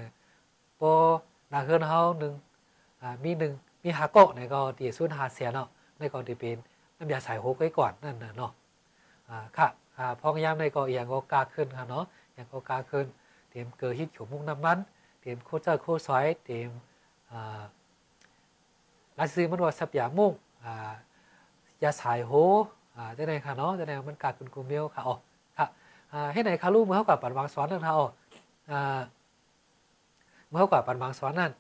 [0.77, 0.83] โป
[1.53, 2.33] นาเฮิรนเฮาหนึ่ง
[3.03, 5.69] อ่ามีหนึ่งมีหาเกาะในก็ตีสุนหาเสียเนาะ
[5.99, 6.57] ในก็ที่เป็น
[6.99, 8.53] น้ำยาใส่โฮกไว้ก่อนนั่นน่ะเนาะ
[9.59, 13.07] ค่ะอ่าพองยามในก็อย่างก็กาขึ้นค่ะเนาะอย่างก็กาขึ้น
[13.51, 14.79] เตรียมเกลือฮิตขมมุกน้ำมัน
[15.21, 16.71] เตรียมโคเจอร์โคซอยเตรียม
[17.31, 17.63] อ่า
[19.19, 20.33] ลาซื้อมันว่าสับยามุก
[20.65, 20.93] อ่า
[21.83, 22.33] ยาสายโห
[22.97, 25.17] อ่าจะไหนค่ะเนาะจะไหนมันกาขึ้นกูเมลค่ะอ๋อ
[25.59, 25.67] ค่ะ
[26.13, 28.07] อ่าให้ไหนค่ะลูกเมื่อเขากับปันวางสอนนั่นค่ะอ๋อ
[28.71, 29.01] อ่า
[30.51, 31.53] เมื่อเขากับปันวางสอนนั่น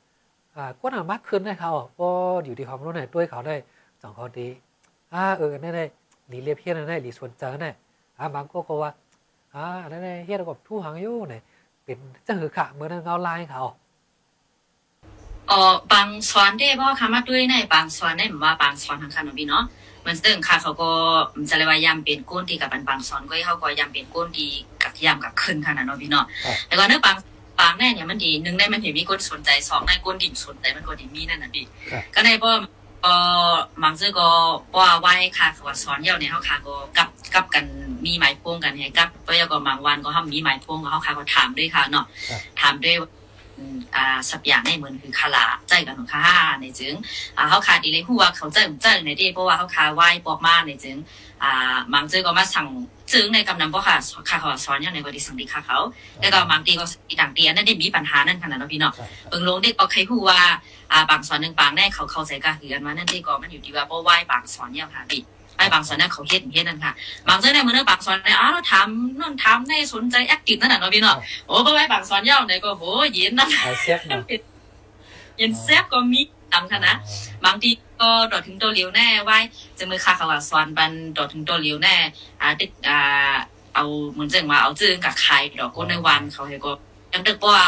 [0.56, 2.08] อ่าก็นามากขึ้นนะคะอ๋อก็
[2.44, 3.56] อยู่ที่ความรู้ไหนด้วยเขาได้
[4.02, 4.48] สองข้อดี
[5.14, 5.84] อ่าเออนั่นได้
[6.28, 7.74] หลีเรียบเฮียนนั่นได้หลีส่วนเจอเนี่ย
[8.18, 8.90] อ่าบางก็ก็ว่า
[9.54, 11.42] อ่าอันนั่นได้เฮียนกับทู่หางอยู่เนี่ย
[11.84, 13.62] เป็นเจ้าหือขะเหมือนเงาลายเขา
[15.50, 15.60] อ๋อ
[15.92, 19.64] บางสวนได้บ่ค่ะมาด้วยในบางสวนได้ว่าบางสวนทางคันพี่เนาะ
[20.06, 20.90] มันซึ่งค่ะเขาก็
[21.50, 24.48] จะเรียกว่ายำเป็นก้นดีกับเป็นบางสวนก็เขาก็ยำเป็นก้นดี
[24.82, 26.24] กับยำกับขึ้นค่ะนะเนาะพี่เนาะ
[26.66, 27.16] แต่ก็เนื้อบาง
[27.60, 32.52] บางแน่เนี่ยมันดีหนึ่งได้มันเห็นมีคนสนใจสองได้คนดิ่งสนใจมันก็ดีมีนั่นน่ะดีครับก็ในพ่อ
[33.04, 33.16] ก็
[33.82, 34.28] มังซื้อก็
[34.72, 37.64] ป้าไว้ค่ะคือว่าสอนเยี่ยวเนี่ยเขาค่ะก็กับกับกัน
[38.06, 43.10] มีหมายพวงกันให้กับก็ยก็บางวันก็ทำมีหมายพวงก็เขาค่ะก็ถามด้วยค่ะเนาะครับถามด้วยว่า
[43.58, 46.24] อืมอ่าสับอย่างในเหมือนคือคาลาใจกันของค่ะ
[46.60, 46.94] ในจึง
[47.36, 50.96] อ่าเขาค่ะดีเลยผู้ว่าเขาเจ้าเจ้าในที่เพราะว่าเขาค่ะไหว้ปอกมาในจึง
[51.42, 52.68] อ่ามังซื้อก็มาสั่ง
[53.12, 53.96] จึงในกำนันเพราะค่ะ
[54.28, 55.78] ค่ะเขาสอนอย่างในก็ดีสั่งดีค่ะเขา
[56.20, 60.40] แล้วก็บางทีก็อีต่างเตียนั่นได้มีปัญหานั่นขนาดนั้นพี่เนาะครับเบิ่งลงได้ก็ใครพูดว่า
[60.92, 65.20] อ่าบางสอนหนึ่งบางแน่เขาเข้าใจกันคือกันว่านั่นที่ก็มันอยู่ที่ว่าเพราะไหว้บางสอนเนี่ยค่ะพี่
[65.54, 66.92] ไหว้บางสอนเนี่ยเขาเฮ็ดเฮ็ดนั่นค่ะ
[67.28, 72.82] บางเจ้าเนี่ยมันเรื่องบางสอนเนี่ยอ้าวเราทำนั่นทำในสนใจแอคทีฟนั่นน่ะเนาะพี่เนาะโอ้เพราะไหว้บางสอนเย่าเนี่ยก็โห
[73.14, 74.22] เย็นนั่นเอาเสียบเนาะ
[75.38, 76.20] เย็นแซ่บก็มี
[76.54, 76.96] ตามค่ะนะ
[77.44, 79.38] บางทีก็ดอดถึงตัวเหลียวแน่ไว้
[79.78, 81.96] จะมือคาเขาว่าสอนบันดอดถึงตัวเหลียวแน่
[82.40, 83.34] อ่าติดอ่า
[83.74, 86.72] เอาเหมือนจังว่าเอาจื้อกับใครดอกก้นในวันเขาให้ก็
[87.12, 87.60] ยังตึกว่า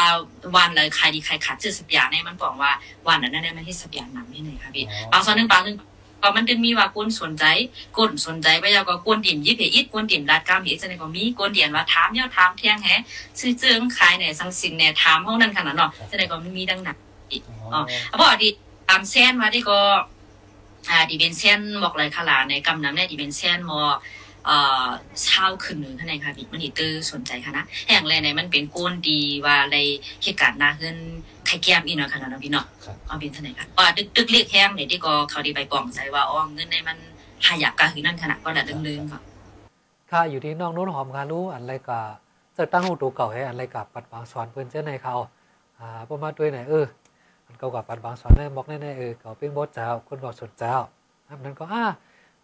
[0.55, 2.71] วันเลยใครดีใครขาดจื้อสับยาเนี่ยมันบอกว่า
[3.07, 5.77] วันนั้นนั่นมันที่สับยาหนังนี่ไหนค่ะพี่บางสอนหนึ่งบางหนึ่ง
[6.21, 7.43] ก็มันจะมีว่าก้นสนใจ
[7.97, 12.89] ก้นสนใจไปแล้วก็ก้นดินยิบเหอิดก้นดินลาดกามเหอิดจังได๋ก็มีก้นเดียนว่าถามยาวถามเที่ยงแฮ
[13.39, 16.97] ซื้อเจิงขายไหนสังสินแหน่ถามห้องนั้นขนาดเนาะจังได๋ก็มันมีดังนั้น
[17.73, 17.83] อ๋อ
[18.17, 19.79] เพราะดิตามเส้นว่าที่ก็
[20.89, 23.81] อ่าดิเป็นเส้นบอกเลยค่ะหลานในกำน้ำเนี่ยดิเป็นเส้นมอ
[24.45, 24.87] เอ่อ
[25.23, 29.77] เช้าขึ้นหนึ่งข้างในค่ะบิมันอีตื้อสนใจค่ะนะแห่งแรกในมันเป็นก้นดีว่าอะไร
[30.23, 30.95] เหตุการณ์หน้าขึ้น
[31.45, 36.97] ไข่แก้มอีเนาะค่ะเนาะพี่เนาะครับเอาเป็นท่าไหนค่ะว่าดึกดึกเรียกแห้งเนี่ยที่ก็เขาดีไปปองใจว่าอ๋อเงินในมัน
[37.45, 39.21] หายากกะคือนั่นขนาดก็ละเรื่องๆค่ะ
[40.11, 42.01] ค่ะอยู่ที่น้องนุ่นหอมค่ะรู้อันไรกะ
[42.57, 45.15] จะตั้งหูตัวเก่าให้อันไรกับปัดบางสอนเพิ่นเจ้าในเขา
[45.79, 46.85] อ่าประมาณด้วยไหนเออ
[47.57, 50.75] มันเก่ากับปัดบางสอนแน่บอกแน่ๆเออเก่าเป้งบดเจ้าคนบอกสนเจ้า
[51.27, 51.83] อันนั้นก็อ่า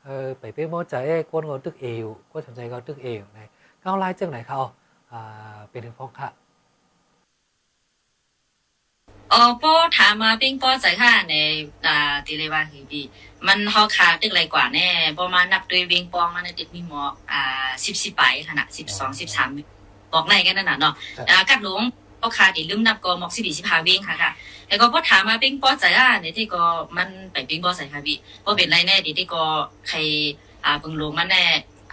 [0.04, 3.40] เออไปเป้งบดเจ้าเอ้คนก็ตึกเอวคนสนใจก็ตึกเอวใน
[3.82, 4.60] เก้าลายจังไหนเขา
[5.12, 6.30] อ่าเป็นถึงฟ้องค่ะ
[9.30, 11.34] เออป้อถามมาปิ้งป้อใจค่ะใน
[11.86, 13.04] อ่าตีเลยว่าคือพี่
[13.48, 14.88] มันเฮาคาตึกไรกว่าแน่
[15.20, 21.84] ประมาณนับด้วยวิงปองมันตึกมีหมอกอ่า10 10ไปขนาด12 13บอกในกันนั่นน่ะเนาะครับอ่ากัดหลง
[22.24, 24.32] ป้อคาดิลืมนับก็หมอก14 15วิงค่ะค่ะ
[24.70, 26.64] แล้วก็ป้อถามมาปิ้งป้อใจอะในที่ก็
[26.98, 29.44] มันไปปิ้งป้อใส่ค่ะพี่ป้อเป็นไรแน่ดีที่ก็
[29.88, 29.98] ใคร
[30.66, 31.44] อ่าเบิ่งลงมันแน่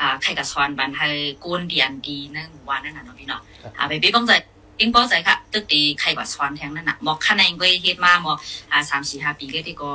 [0.00, 1.12] อ่าใครกับสอนบันไทย
[1.44, 4.32] กูนดีอันดีนั่นหมู่บ้านนั่นน่ะเนาะพี่เนาะครับอ่าไปปิ้งป้องใจ
[4.78, 8.36] ปิ้งป้อใจค่ะ ตึกตีใครกว่าซ้อนแทงนั่นน่ะหมอกคะแนนก็เฮ็ดมาหมอก
[8.72, 9.90] อ่าสามสี่ห้าปีก็ที่ก็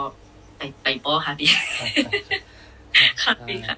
[0.57, 1.89] ไปไปป้อค่ะพี่ครับ
[3.21, 3.75] ค่ะพี่ค่ะ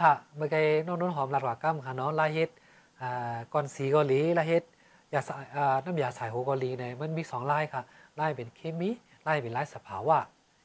[0.00, 2.50] ค่ะเมื่อกี้น้องนุ่นหอมรัดว่าก้ามค่ะเนาะลายเฮ็ด
[3.00, 4.64] อ่าก่อนสีเกาหลีลายเฮ็ด
[5.14, 7.82] ยาสายอ่าน้ำยาสายโฮเกาหลีเนี่ยมันมีสองลายค่ะ
[8.20, 8.90] ลายเป็นเคมี
[9.26, 10.18] ลายเป็นลายสภาวะ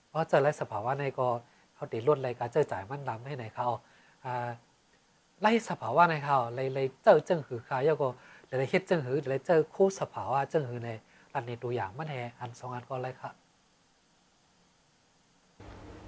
[0.10, 1.28] เพราะเจอลายสภาวะในก็
[1.76, 3.68] เขาติดลวดอะไรการเจอจ่ายมันดำให้ไหนเขา
[4.26, 4.50] อ่า
[5.46, 8.08] ลายสภาวะในเขาเลยเลยเจอจึงหือค่ะแล้วก็
[8.58, 10.90] เลยเฮ็ดจึงหือเลยเจอคู่สภาวะจึงหือใน
[11.34, 13.32] อันในตัวอย่างมันแห่อันสองอันก็เลยค่ะ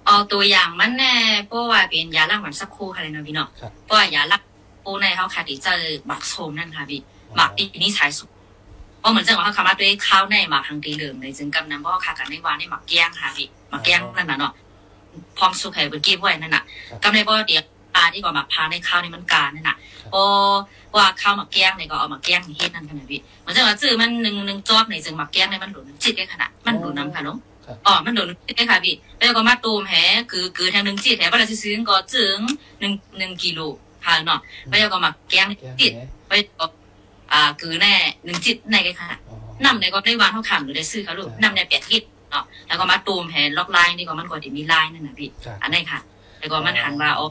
[0.06, 1.14] เอาตัวอย่างมันแน่
[1.46, 4.42] เพราะว่าเป็นยาล้างหมันสักครู่ค่ะเลยเนาะพี่เนาะครับเพราะว่ายาล้าง
[4.82, 7.00] โอ้ในเขาค่ะที่เจอหมักโซมนั่นค่ะพี่
[7.36, 8.28] หมักที่นี่สายสุด
[9.00, 14.52] เพราะเหมือนจังว่าเขาคำว่าด้วยข้าวในหมักทางตีเหลืองในจึงกำนำเพราะว่าค่ะกันในวานในหมักแกงค่ะพี่หมักแกงนั่นน่ะเนาะ
[15.38, 16.62] พร้อมสุกให้เบิ่งเก็บไว้นั่นน่ะ
[17.02, 20.22] กำในบ่เดียวปลาที่ก็หมักพาในข้าวในมันกานั่นน่ะครับพอ
[20.96, 32.36] ว่าข้าวหมักแกงเนี่ยก็เอามาแกงเฮ็ดนั่นค่ะพี่เหมือนจังว่าจื้อมันหนึ่งหนึ่งจอบในจึงหมักแกงในมันหลุนจิตได้ขนาดมันหลุนน้ำค่ะเนาะครับอ๋อมันโดนได้ค่ะพี่แล้วก็มาตูมแห่คือคือทางหนึ่งจีแถวบ้านเราซื้อก็จึง
[32.80, 33.60] หนึ่งหนึ่งกิโล
[34.04, 35.42] ค่ะเนาะแล้วก็มาแกแก้
[35.80, 35.92] จิต
[36.28, 36.66] ไปก็
[37.34, 37.94] อ่าคือแน่
[38.24, 46.00] หนึ่งจิตในกันค่ะอ๋อนำในก็ได้วางเท่าขำหรือได้ซื้อค่ะลูกนำในแปดทิศเนาะแล้วก็มาตูมแหล็อกไลน์นี่ก็มันก็จะมีไลน์นั่นนะพี่ครับอันนี้ค่ะ
[46.38, 47.26] แล้วก็มันหันว่าอ๋อ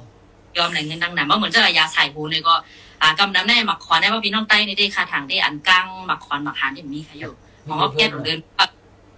[0.58, 2.54] ยอมในเงินดังนั้นว่าเหมือนจะระยาใส่หูเลยก็
[3.02, 7.34] อ่ากำน้ำแน่หมักขวานได้ว่าพี่น้องใต้นี่ได้ค่ะทางได้อันกลางหมักขวานหมักหานที่มีค่ะอยู่
[7.66, 8.40] หมอว่าแพทย์เดิน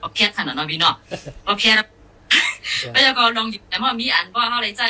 [0.02, 0.96] ว่าแพทย์ขนาดเนาะพี่เนาะ
[1.46, 1.80] ว่าแพทย์
[2.96, 4.84] พยากรณ์ลองอยู่แต่ว่ามีอันว่าเขาเลยใจ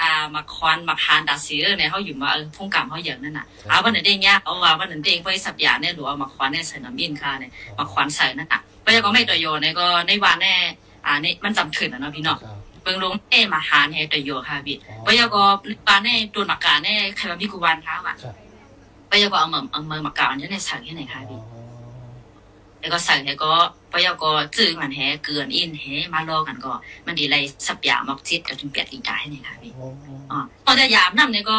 [0.00, 10.54] อ่ามาควันมาคานดาซีเออเนี่ยเขาอยู่มาเออพุ่งกรรมเขาอย่างนั้นน่ะเอาวันนั้นเด้งยากเอาว่าวันนั้นเด้งไปสับยาเนี่ยหรือว่ามาควันเนี่ยใส่น้ำมินค่ะเนี่ยมาควันใส่นั่นน่ะพยากรณ์ไม่ตัวโยเนี่ยก็ในวันแน่
[11.06, 18.34] อ่าในมันจำถึงนะเนาะพี่เนาะครับเบิ่งลงเอ้มาหานให้ตัวโยค่ะพี่อ๋อพยากรณ์ในวันแน่ตัวหมักกาแน่ใครมาพี่กูวันค่ะว่ะครับ
[19.10, 21.57] พยากรณ์เอาเมือเอาเมือหมักกาเนี่ยในใส่ที่ไหนค่ะอ๋พี่อ
[22.80, 23.50] แล้วก็ใส่แล้วก็
[23.92, 26.72] พยากรณ์จื้อมันแฮเกลือนอินแฮมารอกันก็
[27.06, 27.36] มันดีไร
[27.66, 29.88] สับยาหมอกจิตกับถึงเปียดอีกได้เนี่ยค่ะพี่อ๋อ
[30.30, 31.56] อ๋อพอจะยามน้ำเนี่ยก็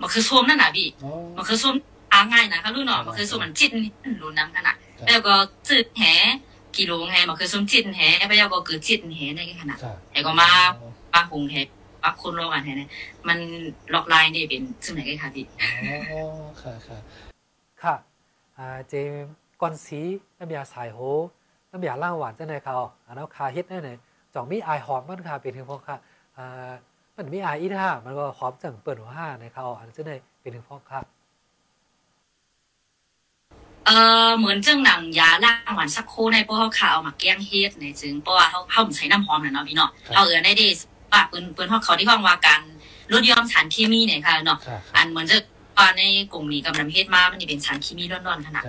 [0.00, 1.74] มันคือส้มนั่นน่ะพี่อ๋อมันคือส้ม
[2.12, 3.72] อาง่ายนะคะรู้เนาะมันคือส้มมันจิ้น
[4.22, 4.76] รู้น้ำขนาด
[5.08, 5.34] แล้วก็
[5.68, 6.02] จืดแห
[6.76, 10.48] กิโลแหมันคือส้มจิ้นแหไปแล้วก็คือจิ้นแหในขนาดครับแล้วก็มา
[11.12, 11.56] ปลาหุงแห
[12.02, 12.90] ปลาคุณโลกันแหเนี่ย
[13.28, 13.38] มัน
[13.94, 16.22] ล็อกไลน์นี่เป็นซึ่งไหนกันค่ะพี่อ๋อ
[16.62, 16.98] ค่ะค่ะ
[17.82, 17.94] ค่ะ
[18.56, 18.94] อ่าเจ
[19.24, 20.00] มก่ อนสี
[20.38, 20.98] น้ำยาสายโห
[21.70, 22.74] น้ำยาล่างหวานจังได๋ค่ะ
[23.06, 25.96] อันนั้นคาเฮ็ดแน่ๆจ่องมีอายหอมมันค่ะเป็นถึงพอค่ะ
[26.36, 26.72] อ่า
[27.16, 31.00] มันมีอายอีท่ามันก็หอมจังเปิดหัวห้าในเขาอันจังได๋เป็นถึงพอค่ะ
[33.86, 33.90] เอ
[34.26, 40.68] อเหมือนจังหนังยาล่างหวานสักคู่ในพวกเขาขาวมาแกงเฮ็ดในจึงเพราะว่าเขาเขาใช้น้ำหอมน่ะเนาะพี่เนาะเอาเอือได้ดี
[41.12, 42.60] ว่าปืนปืนเขาเขาที่ห้องว่าการ
[43.12, 45.36] ลดยอมสารเคมีเนี่ยค่ะเนาะค่ะอันเหมือนจะ
[45.76, 48.64] ว่าในกลุ่มนี้กำลังเฮ็ดมามันจะเป็นสารเคมีร้อนๆขนาด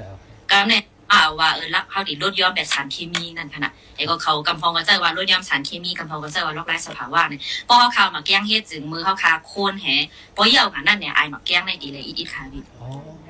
[0.52, 9.86] ครับก็เนี่ยอ่าว่าเออรับเขาดิลดย้อมแบบสารเคมีนั่นขนาดไอ้ก็เขากำพองก็ใจว่าลดย้อมสารเคมีกำพองก็ใจว่าลอกไร้สภาวะเนี่ยพอเขาข่าวมาแกงเฮ็ดจึงมือเขาคาโคนแห
[10.36, 12.88] พอเยี่ยวกันนั่นเนี่ยไอหมักแกงในดีเลยอีดีค่ะพี่อ๋อ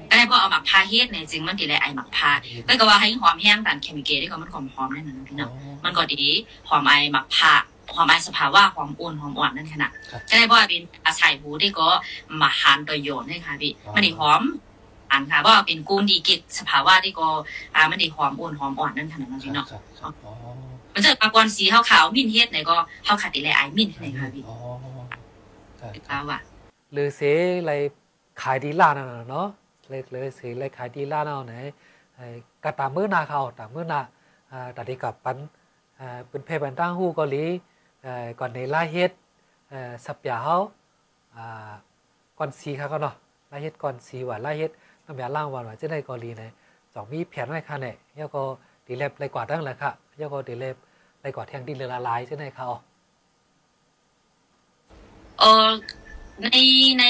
[0.09, 2.31] ก็เลยพอเอาหมักพาเฮ็ดเนี่ยจึงมันดีเลยไอหมักพา
[2.67, 5.51] ก็ก็ว่าให้หอมแห้งตามเคมีเกที่เขามันหอมหอมๆนั่นน่ะนะพี่อ๋อเนาะ
[5.83, 6.23] มันก็ดี
[6.69, 7.53] หอมไอหมักพา
[7.95, 11.87] หอมไอสภาวะหอมอ่อนหอมอ่อนนั่นขนาดครับก็เลยว่าเป็นอาศัยหูที่ก็
[12.41, 14.41] มาหานตัวโยนให้ค่ะพี่มันนี่หอม
[15.11, 17.27] อันค่ะว่าเป็นกูนดีกิจสภาวะที่ก็
[17.75, 20.33] อ่ามันได้หอมอ่อนหอมอ่อนนั่นขนาดนั้นพี่เนาะครับครับอ๋อ
[20.93, 24.55] มันจะมากรสีขาวๆมิ้นเฮ็ดไหนก็เฮาขัดติแลไอมิ้นไหนค่ะพี่อ๋อ
[25.79, 26.39] ครับเป็นครัปาบว่ะ
[26.91, 27.73] หรือเสียอะไร
[28.41, 29.47] ขายดีล่านั่นน่ะเนาะ
[29.89, 31.55] เลยเลยเสียอะไรขายดีล่านั่นไหน
[32.15, 32.25] ไอ้
[32.63, 34.01] กะตามมื้อนาเขาตามมื้อนา
[34.51, 35.37] อ่าตัดได้กับปัน
[35.99, 37.43] อ่าเป็นเพบันตั้งฮู้เกาหลี
[38.03, 39.11] เอ่อก่อนในลาเฮ็ด
[39.69, 40.57] เอ่อสับยาเฮา
[41.35, 41.71] อ่า
[42.37, 43.15] ก่อนสีค่ะก็เนาะ
[43.51, 44.71] ลาเฮ็ดก่อนสีว่าลาเฮ็ด
[45.09, 46.43] น้ำยาล้างวันว่าจะได้เกาหลีไหน
[46.93, 48.41] จองมีแผนไว้ค่ะเนี่ยแล้วก็
[48.87, 50.75] ดีเล็บไรกว่าตั้งแหละค่ะแล้วก็ดีเล็บ
[51.21, 52.67] ไรกว่าแทงดินละลายจะได้เขา
[55.39, 55.67] เออ
[56.43, 56.47] ใน
[56.99, 57.05] ใน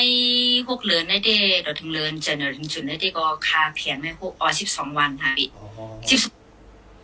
[0.69, 1.29] หกเดือนในเด
[1.65, 5.65] ดอถึงเดือนจะเนถึงจุดในเดก็ค่าเพียนไม่หกอ๋อ12วันค่ะพี่อ๋อ
[6.09, 6.19] สิบ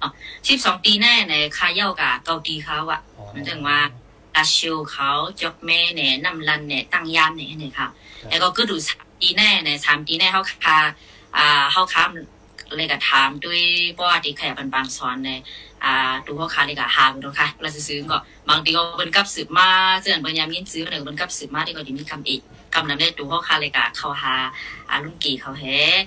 [0.01, 0.09] อ๋อ
[0.45, 3.79] 12ปีแน่ในค่าเย้ากะเกาตีเขาอะอ๋อมันถึงว่า
[4.35, 7.87] อาชิวเขาจกแม่เนี่ยนำลันเนี่ยตั้งยามเนี่ยเนี่ยค่ะ
[8.29, 10.77] แล้วก็ก็ดูสา มปีแน่ในสามปีแน่เขาคา
[11.37, 12.03] อ่าเขาค้า
[12.75, 13.61] เลยก็ถามด้วย
[13.93, 15.31] เพราะว่าที่ขยับเป็นบางสอนใน
[15.83, 19.69] อ่าดูเขาคาเลยก็หาบุญค่ะเราจะซื้อก็บางทีก็เป็นกับสืบมา
[20.01, 22.41] เสื่อนปัญญามยินซื้อหนึ่งเป็นกับสืบมาที่ก็ดีมีคำอีก
[22.73, 24.33] คำนั้นได้ดูเขาคาเลยก็เขาหา
[24.89, 25.63] อ่าลุงกี่เขาแฮ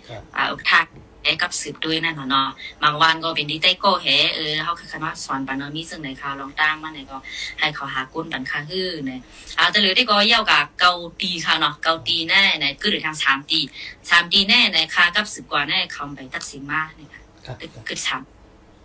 [0.09, 1.08] ครับอ่าอุทักแฮ
[1.43, 2.49] กับสืบด้วยนั่นเนาะ
[2.83, 7.19] บางวันก็เป็นดีไตโก้เฮเออเขาคือคณะสอนปานมีซึ่งในข่าวลองตั้งมาในก็
[7.61, 9.21] ให้เขาหากุ้นปันค่าฮื้อเนี่ย
[9.57, 13.61] เอาแต่เหลือที่ก็เยี่ยวกับเกาตีค่ะเนาะเกาตีแน่ในก็หรือทางสามตี
[14.11, 17.11] สามตีแน่ในค่ากับสืบกว่าแน่คำไปตัดสินมากเนี่ย
[17.89, 18.23] คือสาม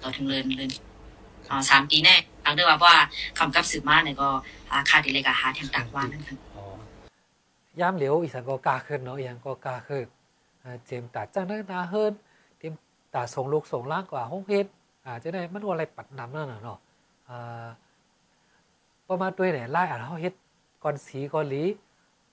[0.01, 0.71] ต่อถึงเลินเลิน
[1.49, 2.95] อ๋อสามตีแน่อังเดอร์ว่าว่า
[3.37, 4.29] คำกับสืบมากเนี่ยก็
[4.89, 6.37] ค่าดีเลยกับหาทางต่างวันนั่นค่ะ
[7.79, 10.05] ย่ามเหลียวอีสานก็กาขึ้นเนาะอียังก็กาขึ้น
[10.85, 12.13] เจมตัดจังนั้นนาเฮิรน
[13.13, 14.65] ตาส่งลูกส่งล้างกว่าห้องเฮ็ด
[15.05, 16.77] อ่าจะได้มันว่าอะไรปัดนำนั่นน่ะเนาะ
[17.29, 17.65] อ่า
[19.09, 20.33] ประมาณด้วยเนี่ยไล่อ่านเฮาเฮ็ด
[20.83, 21.63] ก่อนสีก่อนหลี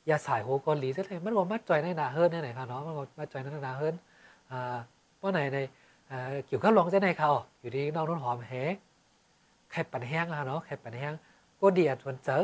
[0.08, 3.94] ยาสายโหก่อนหลีจะได้มันว่ามัดจอยในนาเฮิรนเนี่ยไหนค่ะเนาะมันว่ามัดจอยในนาเฮิรน
[4.50, 4.76] อ่า
[5.16, 5.58] เพราะไหนใน
[6.10, 8.52] อ่าเกี่ยวกับลองจะไหนเขาอยู่ที่น้องนุ่นหอมแฮ
[9.70, 11.12] ไข่ปั่นแห้งอะเนาะไข่ปั่นแห้ง
[11.60, 12.36] ก็ดีอะทวนเจอ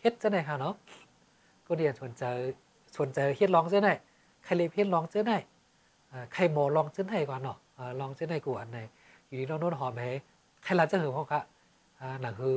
[0.00, 0.74] เฮ็ดจะไหนค่ะเนาะ
[1.66, 2.24] ก็เรียนสนใจ
[2.98, 3.90] สนใจอเฮ็ดลองเจ้าไหน
[4.44, 5.32] ใครเรียเฮ็ดลองเจ้าไหน
[6.32, 8.78] ใครหมอลองเจ้าไหนก่อนเนาะอ่าลองเจ้าไหนกูอันไหน
[9.26, 10.10] อยู่ดีน้องโน้นหอมให้
[10.62, 11.42] ใครรับจ้าหือพ่อคะ
[12.00, 12.56] อ่าหนังคือ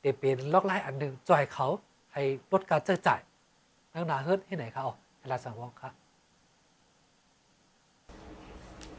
[0.00, 1.66] เดเป็นล็อกไล่อันหนึ่งจ่อยเขา
[2.12, 3.20] ให้ลดการเจ้าจ่าย
[3.94, 4.84] นักหนาเฮิร์ตให้ไหนเขา
[5.18, 5.90] ใครรับสั่งวองค่ะ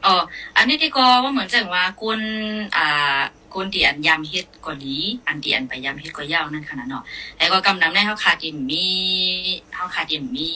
[0.05, 0.15] อ๋อ
[0.58, 2.21] อันนี้ที่ก็ว่าเหมือนจังว่ากุน
[2.77, 3.19] อ่า
[3.53, 4.95] กุนที่อันยำเฮ็ดก็ดี
[5.27, 7.03] อันที่อันไปยำเฮ็ดก็ยาวนั่นขนาดเนาะ
[7.38, 8.88] แล้วก็กำนำในเฮาคาจิมมี
[9.75, 10.51] เฮาคาจิมมี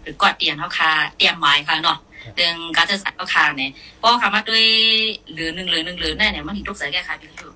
[0.00, 1.98] หรือกอดเตียนเฮาคาเตรียมไม้ค่ะเนาะ
[2.36, 4.64] เรื่องการจัดสรรก็คาเนี่ยเพราะคำว่าด้วย
[5.32, 7.52] เหลือหนึ่งเหลือหนึ่งเหลือแน่เนี่ยมันถึงทุกสายแก้ไขพี่อยู่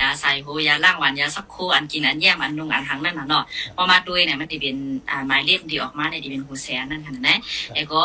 [0.00, 3.44] ยาใส่หูยาล่างหวานยาสักคูอันกินอันแย่มอันนุงอันหังนั่นน่ะเนาะ
[3.76, 4.76] พอมาด้วยเนี่ยมันจะเป็น
[5.10, 7.36] อ่าหมายเลขที่ออกมาเนี่ยจะเป็นหูแสนนั่นค่ะนะ
[7.74, 8.02] แล้วก็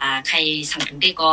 [0.00, 0.36] อ่าใคร
[0.70, 1.32] สั่งถึงได้ก็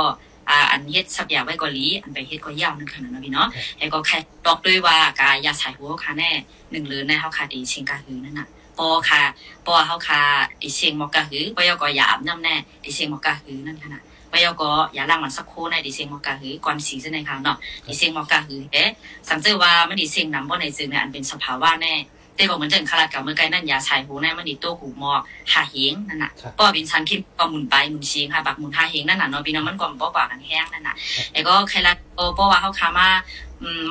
[0.50, 6.30] อ่าอันเฮ็ดสับยาไว้ก็ลีอันไปเฮ็ดก็ยาวนั่นค่ะนะพี่เนาะแล้วก็ใครตอกด้วยว่ากายาใส่หูค่ะแน่
[6.72, 8.48] หนึ่งเหลือในเฮาคาดีเชิงกาหือนั่นน่ะ
[8.80, 9.24] ปอค่ะ
[9.66, 10.22] ปอเขาค่ะ
[10.60, 14.64] ไอเสียงหมอกกะหือปยกอย่าอาบน้ํแน่ไอเสียงหมอกกะหือนั่นขนาดะปยก
[14.94, 18.90] อยาล่างมันสักโคในอิเสียงหมอกกะหือก่อนสีซะในค่ะเนาะอิเสียงหมอกกะหือเอ๊ะ
[19.30, 21.96] สังเจอว่ามันดีเสียงน้ำบ่ในซึงในอันเป็นสภาวะแน่
[22.36, 25.22] แต่บอกเหมือนเดิมคาราเก่าเมื่อไกลนั่นยาชายหูแน่มันดีโต้หูหมอก
[25.54, 30.96] หาเฮงนั่นน่ะปอบินชันคิมป้อหมุนไปหมุนชิงค่ะบักหมุนหาเฮงนั่นน่ะเนาะปีน้อมันก้อนป้อปากกันแห้งนั่นน่ะ
[31.34, 33.08] แล้ก็ใครละโอปอว่าเขาคามา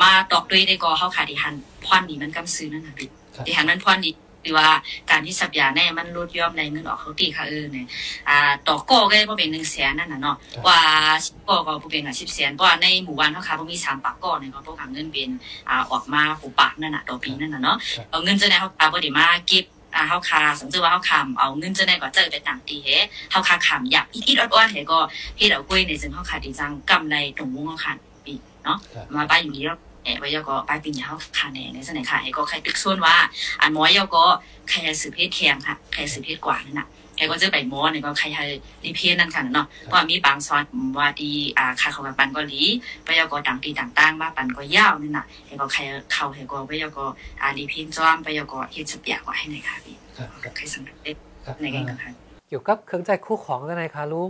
[0.03, 3.09] มาตอกด้วยได้ก็เฮาขาดิหันพรนี่มันกํซื้อนั่นน่ะพี่
[3.46, 4.68] ดิหันมันพรนี่ หรือว่า
[5.11, 7.87] การที่สับยาแน่มันลดย่อมในเงินออกเขาตีค่ะเออเนี่ย
[8.29, 10.81] อ่าต่อโก้ก็บ่เป็นหนึ่งแสนนั่นน่ะเนาะครับว่า
[11.24, 15.31] สิบโก้ก็บ่เป็นกับสิบแสนเพราะว่าในหมู่บ้านเขาค่ะบ่มีสามปากก้อนเนี่ยเขาต้องหาเงินเป็น
[15.68, 22.88] อ่าออกมาหูปากนั่นน่ะต่อปีนั่นน่ะเนาะครับเอาเงินจะได้เขาค่ะบ่ได้มาเก็บอ่าเฮาคาสมมุติว่าเฮาคำเอาเงินจะได้ก็เจอไปต่างตีเฮ
[23.31, 24.98] เฮาคาคำอยากอีดๆอ้อนๆเฮก็
[25.37, 27.92] เฮ็ดเอากล้วยในซึ่งเฮาคาดีจังกำไรตรงวงเฮาคา
[28.24, 29.88] ปีเนาะครับมาไปอยู่นี่แล้วแอบ
[30.18, 33.16] ไว้ยก็ไปปีนี้เฮาคาแน่ในสนัยค่ะให้ก็ใครตึกส่วนว่า
[33.61, 34.25] อันหมอยยก็
[34.68, 38.44] ใครสืบเพศแทงค่ะใครสืบเพศกว่านั่นน่ะแกก็จะไปหมอนี่ยก็ใครให้
[38.85, 40.64] รีเพนนั่นค่ะเนาะเพราะว่ามีบางซอน
[40.99, 42.62] ว่าดีอ่าค่าเขากับปันก็หลี
[43.05, 45.81] ไปยาก็ต่างปีต่างต่างมาปันก็ยาวนั่นน่ะแกก็ใคร
[46.12, 47.05] เข้าให้ก็ไปยาก็
[47.40, 52.11] อ่ารีเพนซ้อมไปยาก็เฮ็ดสเปียกว่าให้ไหนค่ะพี่ครับครับใครสังเกตครับในกันค่ะ
[52.49, 54.27] เกี่ยวกับเครื่องใจคู่ของจะไหนคะรู้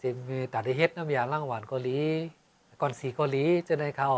[0.00, 1.98] จมมีตัดด้เฮ็ดน้ำยาล้างหวานเกาหลี
[2.80, 4.10] ก่อนสีเกาหลีจะไหนเขา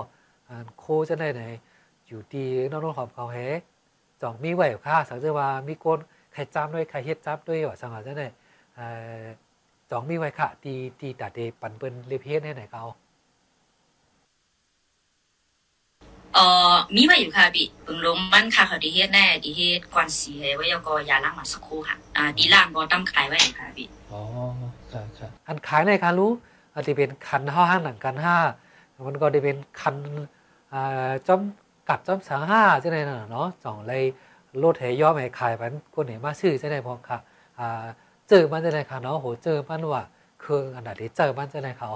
[0.51, 1.43] อ่าโคจะไหนไหน
[2.07, 3.39] อยู่ดีน้องๆหอมเขาแฮ
[4.23, 5.99] จ่องมีไหวค่ะสังเกตว่ามีก้น
[6.33, 8.25] ใครจ้ำด้วยใครเฮ็ดจ้ำด้วยว่าสังหารจะไหน
[8.75, 8.87] เอ่
[9.21, 9.23] อ
[9.91, 12.85] จ่องมีไหวค่ะตีตีตัดเดปันเปิ้นเลเพสให้ไหนเขา
[16.35, 16.39] เอ
[16.69, 24.21] ออมีไว้อยู่ค่ะพี่เบิ่งลงมันค่ะเขาที่เฮ็ดแน่ที่เฮ็ดกวนสีให้ไว้แล้วก็ยาล้างมาสักครู่ค่ะอ่าดีล่างก็ตั้มขายไว้ค่ะพี่อ๋อ
[24.93, 26.31] ค่ะค่ะอันขายในคารู้
[26.73, 28.37] อาจจะเป็นคันห้าห้างหนังกันห้า
[29.07, 29.97] มันก็จะเป็นคัน
[31.27, 31.41] จอม
[31.89, 34.05] กัดจอมสังห้าใช่ไหมน่ะเนาะจ่องเลย
[34.59, 37.19] โลดเหย่อมให้ขายมันคนไหนมาซื้อใช่ไหมพอค่ะ
[38.29, 40.03] เจอมันใช่ไหมค่ะเนาะโหเจอมันว่า
[40.43, 41.89] คืออันดับที่เจอมันใช่ไหมค่ะ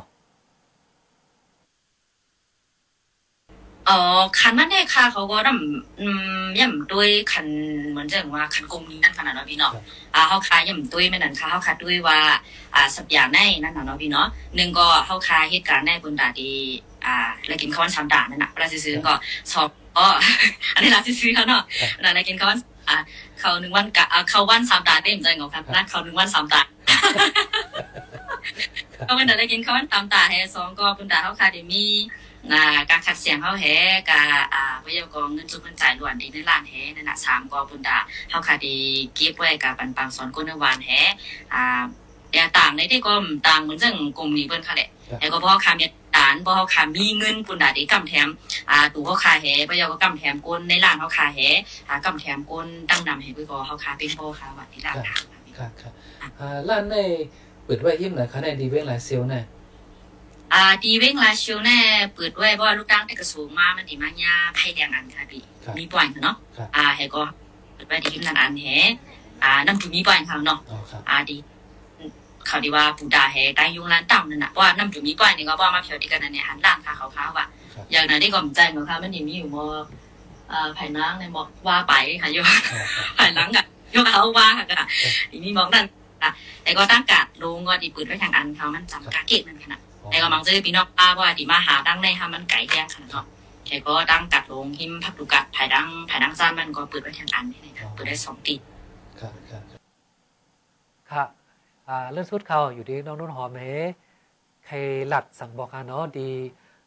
[3.89, 6.07] อ๋ออ๋อคันนั้นเนี่ยค่ะเขาก็ดำอื
[6.43, 7.47] มย่ำด้วยคัน
[7.91, 9.73] เหมือนจะว่าคันกลมนี้นั่นขนาดเนาะพี่เนาะ
[10.15, 12.19] อ่าเฮาคาย่ำด้วยไม่นั่นค่ะเฮาคาด้วยว่า
[12.75, 16.53] อ่าสับอย่างในนั่นน่ะเนาะพี่เนาะหนึ่งก็เฮาคาเหตุการณ์ในบนดาดี
[17.05, 17.17] อ่า
[17.47, 19.13] แล้วกินข้าววันสามดานั่นน่ะเวลาซื้อๆก็
[19.53, 20.07] สอบอ๋อ
[20.75, 21.63] อันนี้ล่ะซื้อๆเขาเนาะ
[22.03, 22.59] นั่นน่ะกินข้าววัน
[22.89, 22.97] อ่า
[23.41, 26.61] เขาหนึ่งวันกะอ่าเขาวันสามดาได้เหมือนกันครับนะเขาหนึ่งวันสามดา
[29.09, 31.85] ก็เป็นได้กินข้าววันสามดาให้สองก็บนดาเฮาคาได้มี
[32.53, 33.67] อ่าการขัดเสียงเฮาแฮ
[34.11, 34.23] กา
[34.55, 37.99] อ่าวิทยากรเงินจุเงินจ่ายล้วนดีในร้านแฮนั่นน่ะสามกอบุญดา
[38.31, 38.77] เฮาคาดี
[39.15, 40.91] เก็บไว้กับปันปังสอนก้นในวานแฮ
[41.55, 41.83] อ่า
[42.33, 43.13] แต่ต่างในที่ก็
[43.49, 45.87] ต่างเหมือนจังกลุ่มนี้เพิ่นค่ะแหละแต่ก็บ่คามี
[46.17, 48.29] ฐานบ่เฮาคามีเงินปุนดาดีกำแถม
[48.71, 51.41] อ่าตู่เฮาคาแฮบ่ยากก็กำแถมก้นในร้านเฮาคาแฮ
[51.89, 55.23] อ่ากำแถมก้นตั้งนำให้เพิ่ก็เฮาคาเป็นบ่ค่ะว่าที่ร้านทาง
[55.59, 55.91] ค่ะค่ะ
[56.39, 56.97] อ่าร้านใน
[57.65, 59.45] เปิดไว้ยิ้มหน่อยค่ะในดีเว้งหลายเซลล์เนี่ย
[60.55, 61.79] อ่าดีเว้งลาชิวแน่
[62.15, 67.23] เปิดไว้เพราะว่าลูกตั้งแต่กระสูงมามันดีมากยาไพ่แดงอันค่ะพี่ครับมีปล่อยค่ะเนาะครับอ่าให้ก็
[67.75, 68.67] เปิดไว้ดีขึ้นนันอันแฮ
[69.43, 71.37] อ่าน้ำถุงมีปล่อยค่ะเนาะอ๋อครับอ่าดี
[72.47, 79.65] เขาดีว่าปูดาแฮใต้ยุงร้านต่ำนั่นน่ะเพราะว่าน้ำถุงมีปล่อยนี่ก็ว่ามาเพียวดีกันนั่นเนี่ยหันล่างค่ะเขาเขาว่ะครับอย่างนั้นที่ก็มใจเนาะค่ะมันยังมีอยู่มอ
[80.53, 82.63] อ่าไผ่นางในมอกว่าไปค่ะโยครับ
[83.17, 84.87] ไผ่หลังอะโยเขาว่าค่ะ
[85.31, 85.87] อีนี่มอกนั่น
[86.23, 86.31] อะ
[86.63, 89.81] แต่ก็ตั้งกาดลงก็ดีเปิดไว้ทางอันเขามันจำกาเก็บนั่นขนาด
[90.11, 93.27] แต่ก็มังจะพี่น้องป้าว่าดีมาหาดังในค่ะมันไก่แยกขนาดเนาะ
[93.67, 98.55] แกก็ดังกัดลงหิมพักดูกัดภายดังภายดังซ่านมันก็เปิดไว้ทางอันนี่เลยค่ะเปิดได้สองตี
[99.21, 99.61] ค่ะค่ะ
[101.11, 101.25] ค่ะ
[101.89, 103.65] อ่าเรื่องสุดเขาอยู่ที่น้องนุ่นหอมเฮ
[104.67, 104.77] ใคร
[105.09, 106.31] หลัดสั่งบอกกันเนาะดี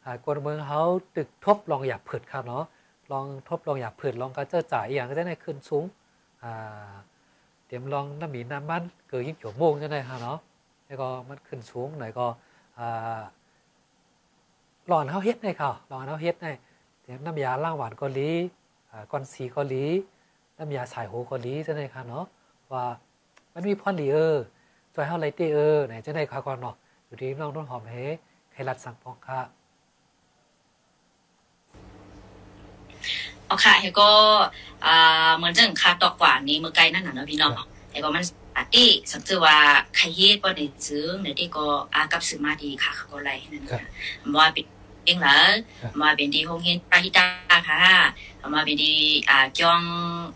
[0.05, 0.81] อ่ากวนเมืองเขา
[1.15, 2.63] ตึกทบลองอยากผืดครับเนาะ
[3.11, 5.85] ลองทบลองอยากผืดลองก็เจอจ่ายอหย่างก็ได้ในขึ้นสูง
[6.43, 6.91] อ่า
[7.65, 10.37] เตรียมลองน้ำหมีน้ำมันเกิดยิ่งโฉมโมงจะได้ค่ะเนาะ
[10.85, 12.35] แล้วก็มันขึ้นสูงหน่อยก็อ่า
[14.87, 16.47] หลอนเขาเฮ็ดในเขาหลอนเขาเฮ็ดใน
[17.01, 18.29] เตรียมน้ำยาล้างหวานเกาหลี
[18.91, 19.83] อ่าก้อนสีเกาหลี
[20.57, 22.25] น้ำยาสายโหเกาหลีจะได้ค่ะเนาะ
[22.71, 22.85] ว่า
[23.53, 24.37] มันมีพรดีเออ
[24.95, 26.75] จอยเฮาไลตี้เออไหนจะได้ค่ะก่อนเนาะ
[27.05, 27.95] อยู่ที่น้องต้นหอมเฮ
[28.51, 29.39] ใครรัดสั่งปองค่ะ
[33.45, 34.09] เอาค่ะเฮก็
[34.85, 37.51] อ่าเหมือนจังคาตอกกว่านี้เมื่อไกลนั่นน่ะเนาะพี่น้อง
[37.91, 38.23] เฮก็มัน
[38.57, 39.57] อาทิสักจะว่า
[39.95, 43.81] ใครเฮ็ดบ่ได้ซื้อในที่ก็อากับซื้อมาดีค่ะเขาก็ไล่นั่นค่ะ
[44.37, 44.65] ว่าเป็น
[45.05, 45.39] เองเหรอ
[46.01, 47.25] มาเป็นที่โรงเรียนปราหิตา
[47.69, 47.81] ค่ะ
[48.55, 48.97] มาเป็นที่
[49.29, 49.83] อ่าจ้อง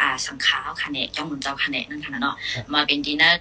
[0.02, 2.36] อ่าสังขาวค่ะเนี่ยจ้องมุนเจ้าค่ะเนี่ยนั่นค่ะเนาะ
[2.74, 3.32] มาเป็นดีนะ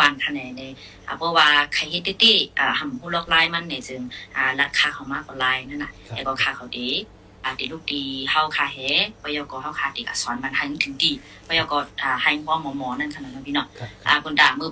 [0.00, 0.72] วางคะแนนเลย
[1.06, 4.00] อ่าเพราะว่าใครเฮ็ดตี้อ่าหำผู้ลอกลายมันเนี่ยจึง
[4.36, 6.88] อ่าราคาเขามากกว่าลายนั่นน่ะแต่ก็ค่าเขาดี
[7.44, 8.78] อ่าดีลูกดีเฮาคาเฮ
[9.22, 11.12] ปยกเฮาคาติกสอนมันให้ถึงดี
[11.48, 11.72] ปยก
[12.02, 14.70] อ่าให้พ่อหมอหมอนั่นขนาดนั้นพี่เนาะครับอ่าคนด่ามือ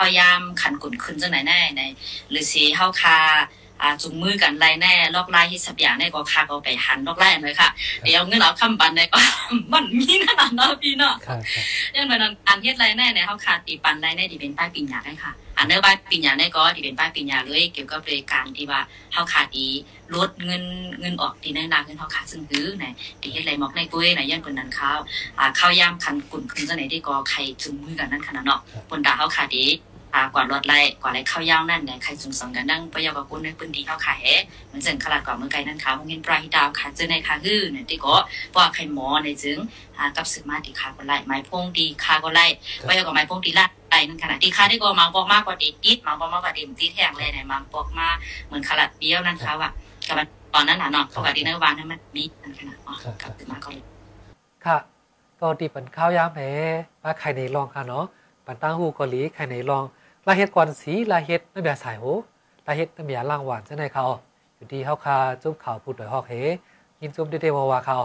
[0.00, 1.82] พยายามขันกุนขึ้นจังไหนแน่ใน
[2.30, 3.18] หรือสิเฮาคา
[3.82, 7.68] อ่าจุงมือกันไล่แน่ลอกไล่ที่สับอย่างแน่ก็คาก็ไปหันลอกไล่เลยค่ะ
[8.04, 9.18] เดี๋ยวเงินเอาคำบันได้ก็
[9.72, 11.62] มันมีนั่นน่ะเนาะพี่เนาะค่ะค่ะ
[11.94, 18.80] ยังเหมือนอันเฮ็ดไรแน่เนี่ยเขาขาดตีปันไรแน่ที่เป็นป้ายปิญญาได้ค่ะ อันเนอร์ป้ายปิญญาได้ก็ที่เป็นป้ายปิญญาเลย เกี่ยวกับบริการที่ว่า
[19.12, 19.68] เขาขาดดี
[20.14, 20.64] ลดเงิน
[21.00, 22.86] เงินออกที่ในนาเงินเขาขาดซึ่งคือไหน
[23.20, 24.92] ที่เฮ็ดไรมอกในกุ้ยไหนยันคนนั้นเขา
[25.38, 29.66] อ่าข้าวยามคันกุ่นคืนจังไหนที่ก็ใครจุงมือกันนั่นขนาดเนาะบนดาเขาขาดดี
[30.14, 34.26] อ่ากว่ารถไล่กว่าไรข้าวยาวนั่นเนี่ยใครจุงสองกันนั่งประยกกับกุนในปืนดีเขาขาดแฮ
[34.66, 38.14] เหมือนเจังขลาดกว่าเมื่อไกลนั่นเขาเงินปลายดาวขาดเจอในขาฮื้อเนี่ยที่ก็
[38.56, 39.58] ว่าใครหมอในจึง
[39.96, 42.46] อ่ากับสึกมาที่ขาก็ไล่ไม้พงดีขาก็ไล่
[42.86, 48.08] ไปกับไม้พงตีลาดไปนั่นขนาดที่ค่าที่ก็มังปอกมากกว่าเด็กติดมังปอกมากกว่าเด็กติดแห้งเลยไหนมังปอกมา
[48.46, 49.72] เหมือนขลัดเบี้ยวนั่นเขาอะ
[50.08, 50.16] กับ
[50.54, 53.84] ตอนนั้นน่ะเนาะเขากับดินเนอร์วานนั้นมันมีนั่นขนาดอ๋อกลับมาก็เลย
[54.66, 54.78] ค่ะ
[55.40, 56.40] ก็ดีปันข้าวยามเฮ
[57.02, 58.04] มาใครในลองค่ะเนาะ
[58.46, 59.84] ปันตั้งหูเกาหลีใครในลอง
[60.28, 62.04] ลาเฮ็ดก่อนสีลาเฮ็ดน้ำยาสายโห
[62.66, 64.06] ลาเฮ็ดน้ำยาล้างหวานจะได้เขา
[64.56, 66.34] อยู่ที่เฮาคาจุ๊บข่าวพูดโดยฮอกเฮ
[67.00, 67.98] ยินจุ๊บได้ได้ว่าเขา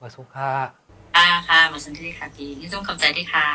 [0.00, 0.50] มาสุค่ะ
[1.16, 3.46] อ่าค่ะมาสันที่ค่ะพี่นี่ต้องขอบใจด้วยค่ะ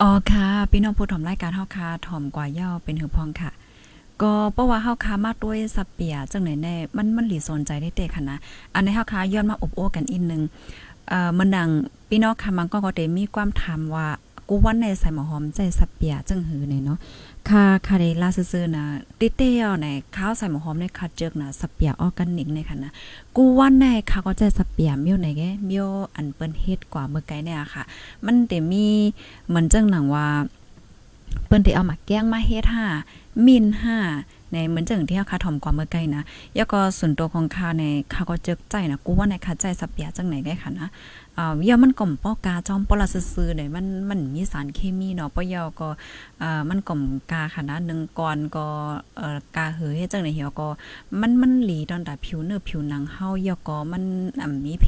[0.00, 3.50] อ๋อค่ะพี่น้องผู้ถมรายการเฮาค่ะถ่อมกว่าย่อเป็นหือพองค่ะ
[4.22, 8.38] ก็เพราะว่าเฮาค้ามาด้วยสับเปียจังไหนแน่มันมันหลีสนใจได้เตะค่ะนะ
[8.74, 10.42] อันนี้เฮาค้าย้อนมาอบโอ้กันอีกนึง
[11.08, 11.68] เอ่อมันดัง
[12.08, 14.06] พี่น้องค่ะมันก็ก็ได้มีความถามว่า
[14.52, 16.98] กูวันในใส่หมอหอมใจสับเปียจังหือเนี่ยเนาะ
[17.48, 18.84] ค่ะค่ะได้ลาซื่อๆนะ
[19.18, 19.86] ติเตียวใน
[20.16, 22.90] ข้าวใส่หมอหอมในคัดเจิกนะสับเปียออร์แกนิกในค่ะนะ
[23.36, 27.82] กูวันในค่ะก็ใจสับเปียเมียวไหนแกเมียวอันเปิ้นเฮ็ดกว่าเมื่อไกลเนี่ยค่ะ
[28.24, 28.86] มันแต่มี
[29.48, 30.26] เหมือนจังหนังว่า
[31.46, 32.84] เปิ้นได้เอามาแกงมาเฮ็ดห้า
[33.46, 33.98] มินห้า
[34.52, 36.22] ในเหมือนจังที่เฮาคาถ่อมกว่าเมื่อไกลนะ
[36.54, 40.88] แล้วก็ส่วนตัวของข้าในข้าก็เจิกใจนะกูว่าในข้าใจสับเปียจังไหนได้ค่ะนะ
[41.38, 45.88] อ่าเยามันกล่อมป้อกาจอมปลาซื่อๆเนี่ยมันมันมีสารเคมีเนาะปอยอก็
[46.42, 48.66] อ่ามันกล่อมกาค่ะนะหนึ่งก่อนก็
[49.16, 50.68] เอ่อกาเหยจังไหนเหี่ยวก็
[51.20, 54.02] มันมันหลีตอนแต่ผิวเนื้อผิวหนังเฮาเยาก็มัน
[54.42, 54.86] อ่ำมีเพ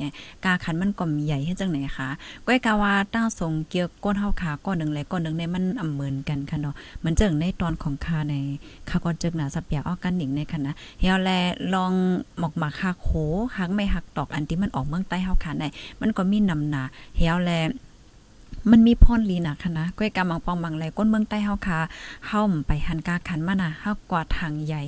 [0.00, 0.14] เนี่ย
[0.44, 2.08] กาขันมันกล่อมใหญ่เฮ็ดจังไหนคะ
[2.46, 6.74] ก้อยกาว่าตั้งทรงเกี่ยวก้นเฮาขาก้อนหนึงและก้อนหนึงในมันอ่ำเหมือนกันค่ะเนาะ
[7.04, 8.34] มันจังในตอนของคาใน
[8.88, 11.30] คาก็จึกหนาสับเปียออกกันหนิงในค่ะนะเฮียแล
[11.74, 11.92] ลอง
[12.38, 13.10] หมอกหมากหักโห
[13.56, 15.64] หักไม่หักตอกอันที่มันออกเมืองใต้เฮาค่ะใน
[16.00, 16.82] มันก็มีนำหนา
[17.16, 17.52] เหี่ยแล
[18.70, 21.78] มันมีพรลีนะค่ะนะก้อยกำมังปองมังไหลก้นเมืองใต้เฮาคา
[22.26, 24.82] เฮาไปหันกาขันมานะเฮากว่าทางใหญ่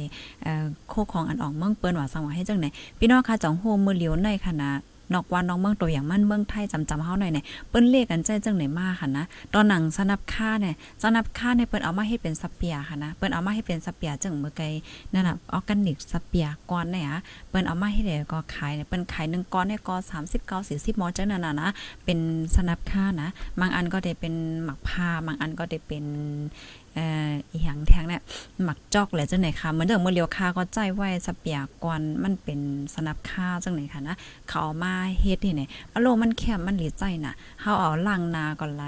[0.89, 2.67] โคของอันออกเมืองเปิ้นว่าสังว่าให้จังไหน
[2.99, 4.71] พี่น้องค่ะจ่องโฮมือเหลียวในค่ะนะ
[5.15, 14.63] นอกว่าน้องเมืองตัวอย่างมั่นเมืองไทยจำจำเฮาหน่อยเนี่ยเปิ้นเลขกันใจจังไหนมากค่ะนะตอนหนังสนับค่าเนี่ยสนับค่าเนี่ยเปิ้นเอามาให้เป็นสเปียค่ะนะเปิ้นเอามาให้เป็นสเปียจังเมื่อไก
[15.13, 17.07] นั่นน่ะออร์แกนิกสเปียก่อนเนี่ย
[17.49, 19.95] เปิ้นเอามาให้ได้ก็ขายเนี่ยเปิ้นขาย1ก้อนเนี่ยก็
[20.31, 21.71] 39 40มอจังนั่นน่ะนะ
[22.05, 22.19] เป็น
[22.57, 23.29] สนับค่านะ
[23.61, 24.35] บางอันก็ได้เป็น
[24.65, 26.05] หมักผ้าบางอันก็ได้เป็น
[26.99, 28.23] อ่ออีหยังแทงเนี่ย
[28.63, 32.61] หมักจอกแหละจังไหนคะเหมือนเดิมเมื่อเลียวค่าก็ใจไว้สเปียกวนมันเป็น
[32.95, 34.17] สนับค่าจังไหนคะนะ
[34.49, 35.63] เขาเอามาเฮ็ดที่ไหน
[35.95, 38.85] อารมณ์มันแคบมันหลีใจน่ะเฮาเอาล่างนาก่อนไล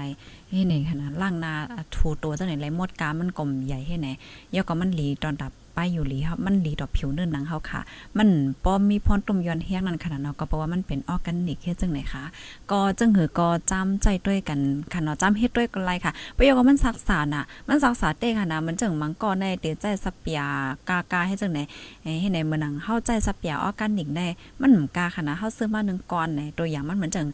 [0.49, 1.53] เฮ็ดไหนคะนะล่างนา
[1.95, 4.09] ถูตัวจังไหนไรมดกามันกลมใหญ่เฮ็ดไหน
[4.55, 7.81] ยก็มันหลีตอนดับ ไปอยู่หลีครับมันหลีต่อผิวเนื้อหนังเฮาค่ะ
[8.17, 8.29] มัน
[8.63, 12.23] ป้อมมีพรตุ่มยอนแห้งนั่นขนาดเนาะก็เพราะว่ามันเป็นออร์แกนิกเฮ็ดจังไหนคะ
[12.71, 14.59] ก็จึงหือก็จำใจด้วยกัน
[14.93, 20.41] ค่ะเนาะจำเฮ็ดด้วยกันไรค่ะประโยคว่ามันซักษาน่ะ มันซักษาเต้ค่ะนะมันจึงมังก็ในเตใจสเปีย
[20.89, 21.59] กากาให้จังไหน
[22.03, 24.27] เอ้ให้ในมื้อนังเฮาใจสเปียออร์แกนิกได้
[24.61, 27.27] มันหมกาค่ะนะเฮาซื้อมา1ก้อนในตัวอย่างมันเหมือนจัง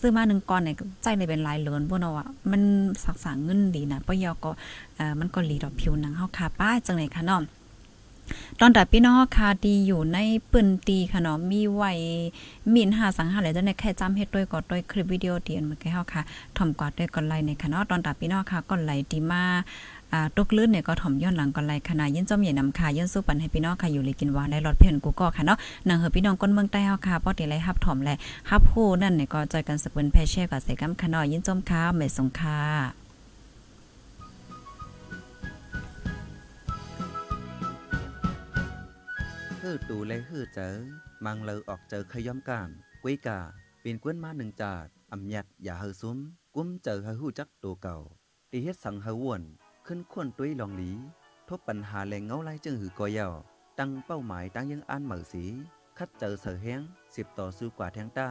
[0.00, 2.62] ซื้อมา1ก้อนเนี่ยใจเลยเป็นลายเหลือนพวกเนาะว่ามัน
[3.04, 4.50] สักษาเงินดีนะปะโยคก็
[4.96, 7.42] เอ่อมันก็หลีดอกผิวหนังเฮาค่ะป้าจังไหนคะเนาะ
[8.60, 10.18] ตอนแต่พี่น้องคาดีอยู่ใน
[10.52, 11.92] ปืนตีค่ะเนาะมีไว้
[12.74, 16.22] มีนหาสังหารแล้วจะในแค่จำเฮ็ดด้วยก็ด้วยคลิปวิดีโอที่อันเมื่อกี้เฮาค่ะ
[16.56, 19.44] ถ่อมกอดด้วยก่อนไลในค่ะเนาะตอนแต่พี่น้องค่ะก่อนไลดีมา
[20.14, 25.58] อ่าตกลื่นเนี่ยก็ถ่อมย้อนหลังก่อนไลขนาดยินจอมใหญ่นำค่ะยินสู้ปันให้พี่น้องค่ะอยู่เลยกินหวานได้รอดเพื่อนกูก็ค่ะเนาะ
[25.88, 28.10] นางเฮอพี่น้องก้นเมืองใต้เฮาค่ะป้อติไลฮับถ่อมแล
[28.50, 33.01] ฮับฮู้นั่นเนี่ยก็จอยกันสเปิ้นแพเช่กับใส่กำค่ะเนาะยินจอมค่ะไม่สงค่ะ
[39.66, 40.74] ฮือตูเลยฮือเจอ
[41.24, 42.70] มังเลอออกเจอขย่อมกาม
[43.02, 43.40] กุ้ยกา
[43.82, 46.18] ปีนกวนมาหนึ่งจาดอำยัดอย่าเฮอซุ้ม
[46.54, 47.98] กุ้มเจอเฮอหู้จักตัวเก่า
[48.50, 49.42] ตีเฮ็ดสังเฮอวน
[49.86, 50.90] ขึ้นควนตุ้ยลองหลี
[51.48, 53.34] ทบปัญหาแรงเงาไล่จึงหือกอยาว
[53.78, 55.44] ตั้งเป้าหมายตั้งยังอ่านเหมือสี
[55.98, 56.80] คัดเจอเสือแห้ง
[57.16, 58.30] สิบต่อสู้กว่าแทงต้า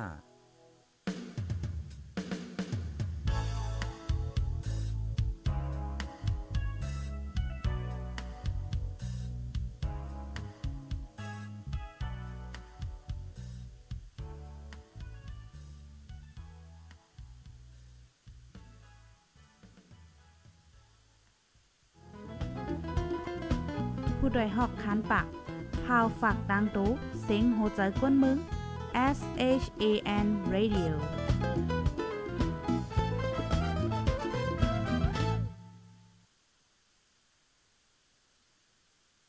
[25.11, 25.25] ปาก
[25.85, 26.89] พาวฝากดังตู้
[27.23, 28.37] เซ็งโหใจกวนมึง
[29.17, 29.19] S
[29.61, 29.83] H A
[30.25, 30.91] N Radio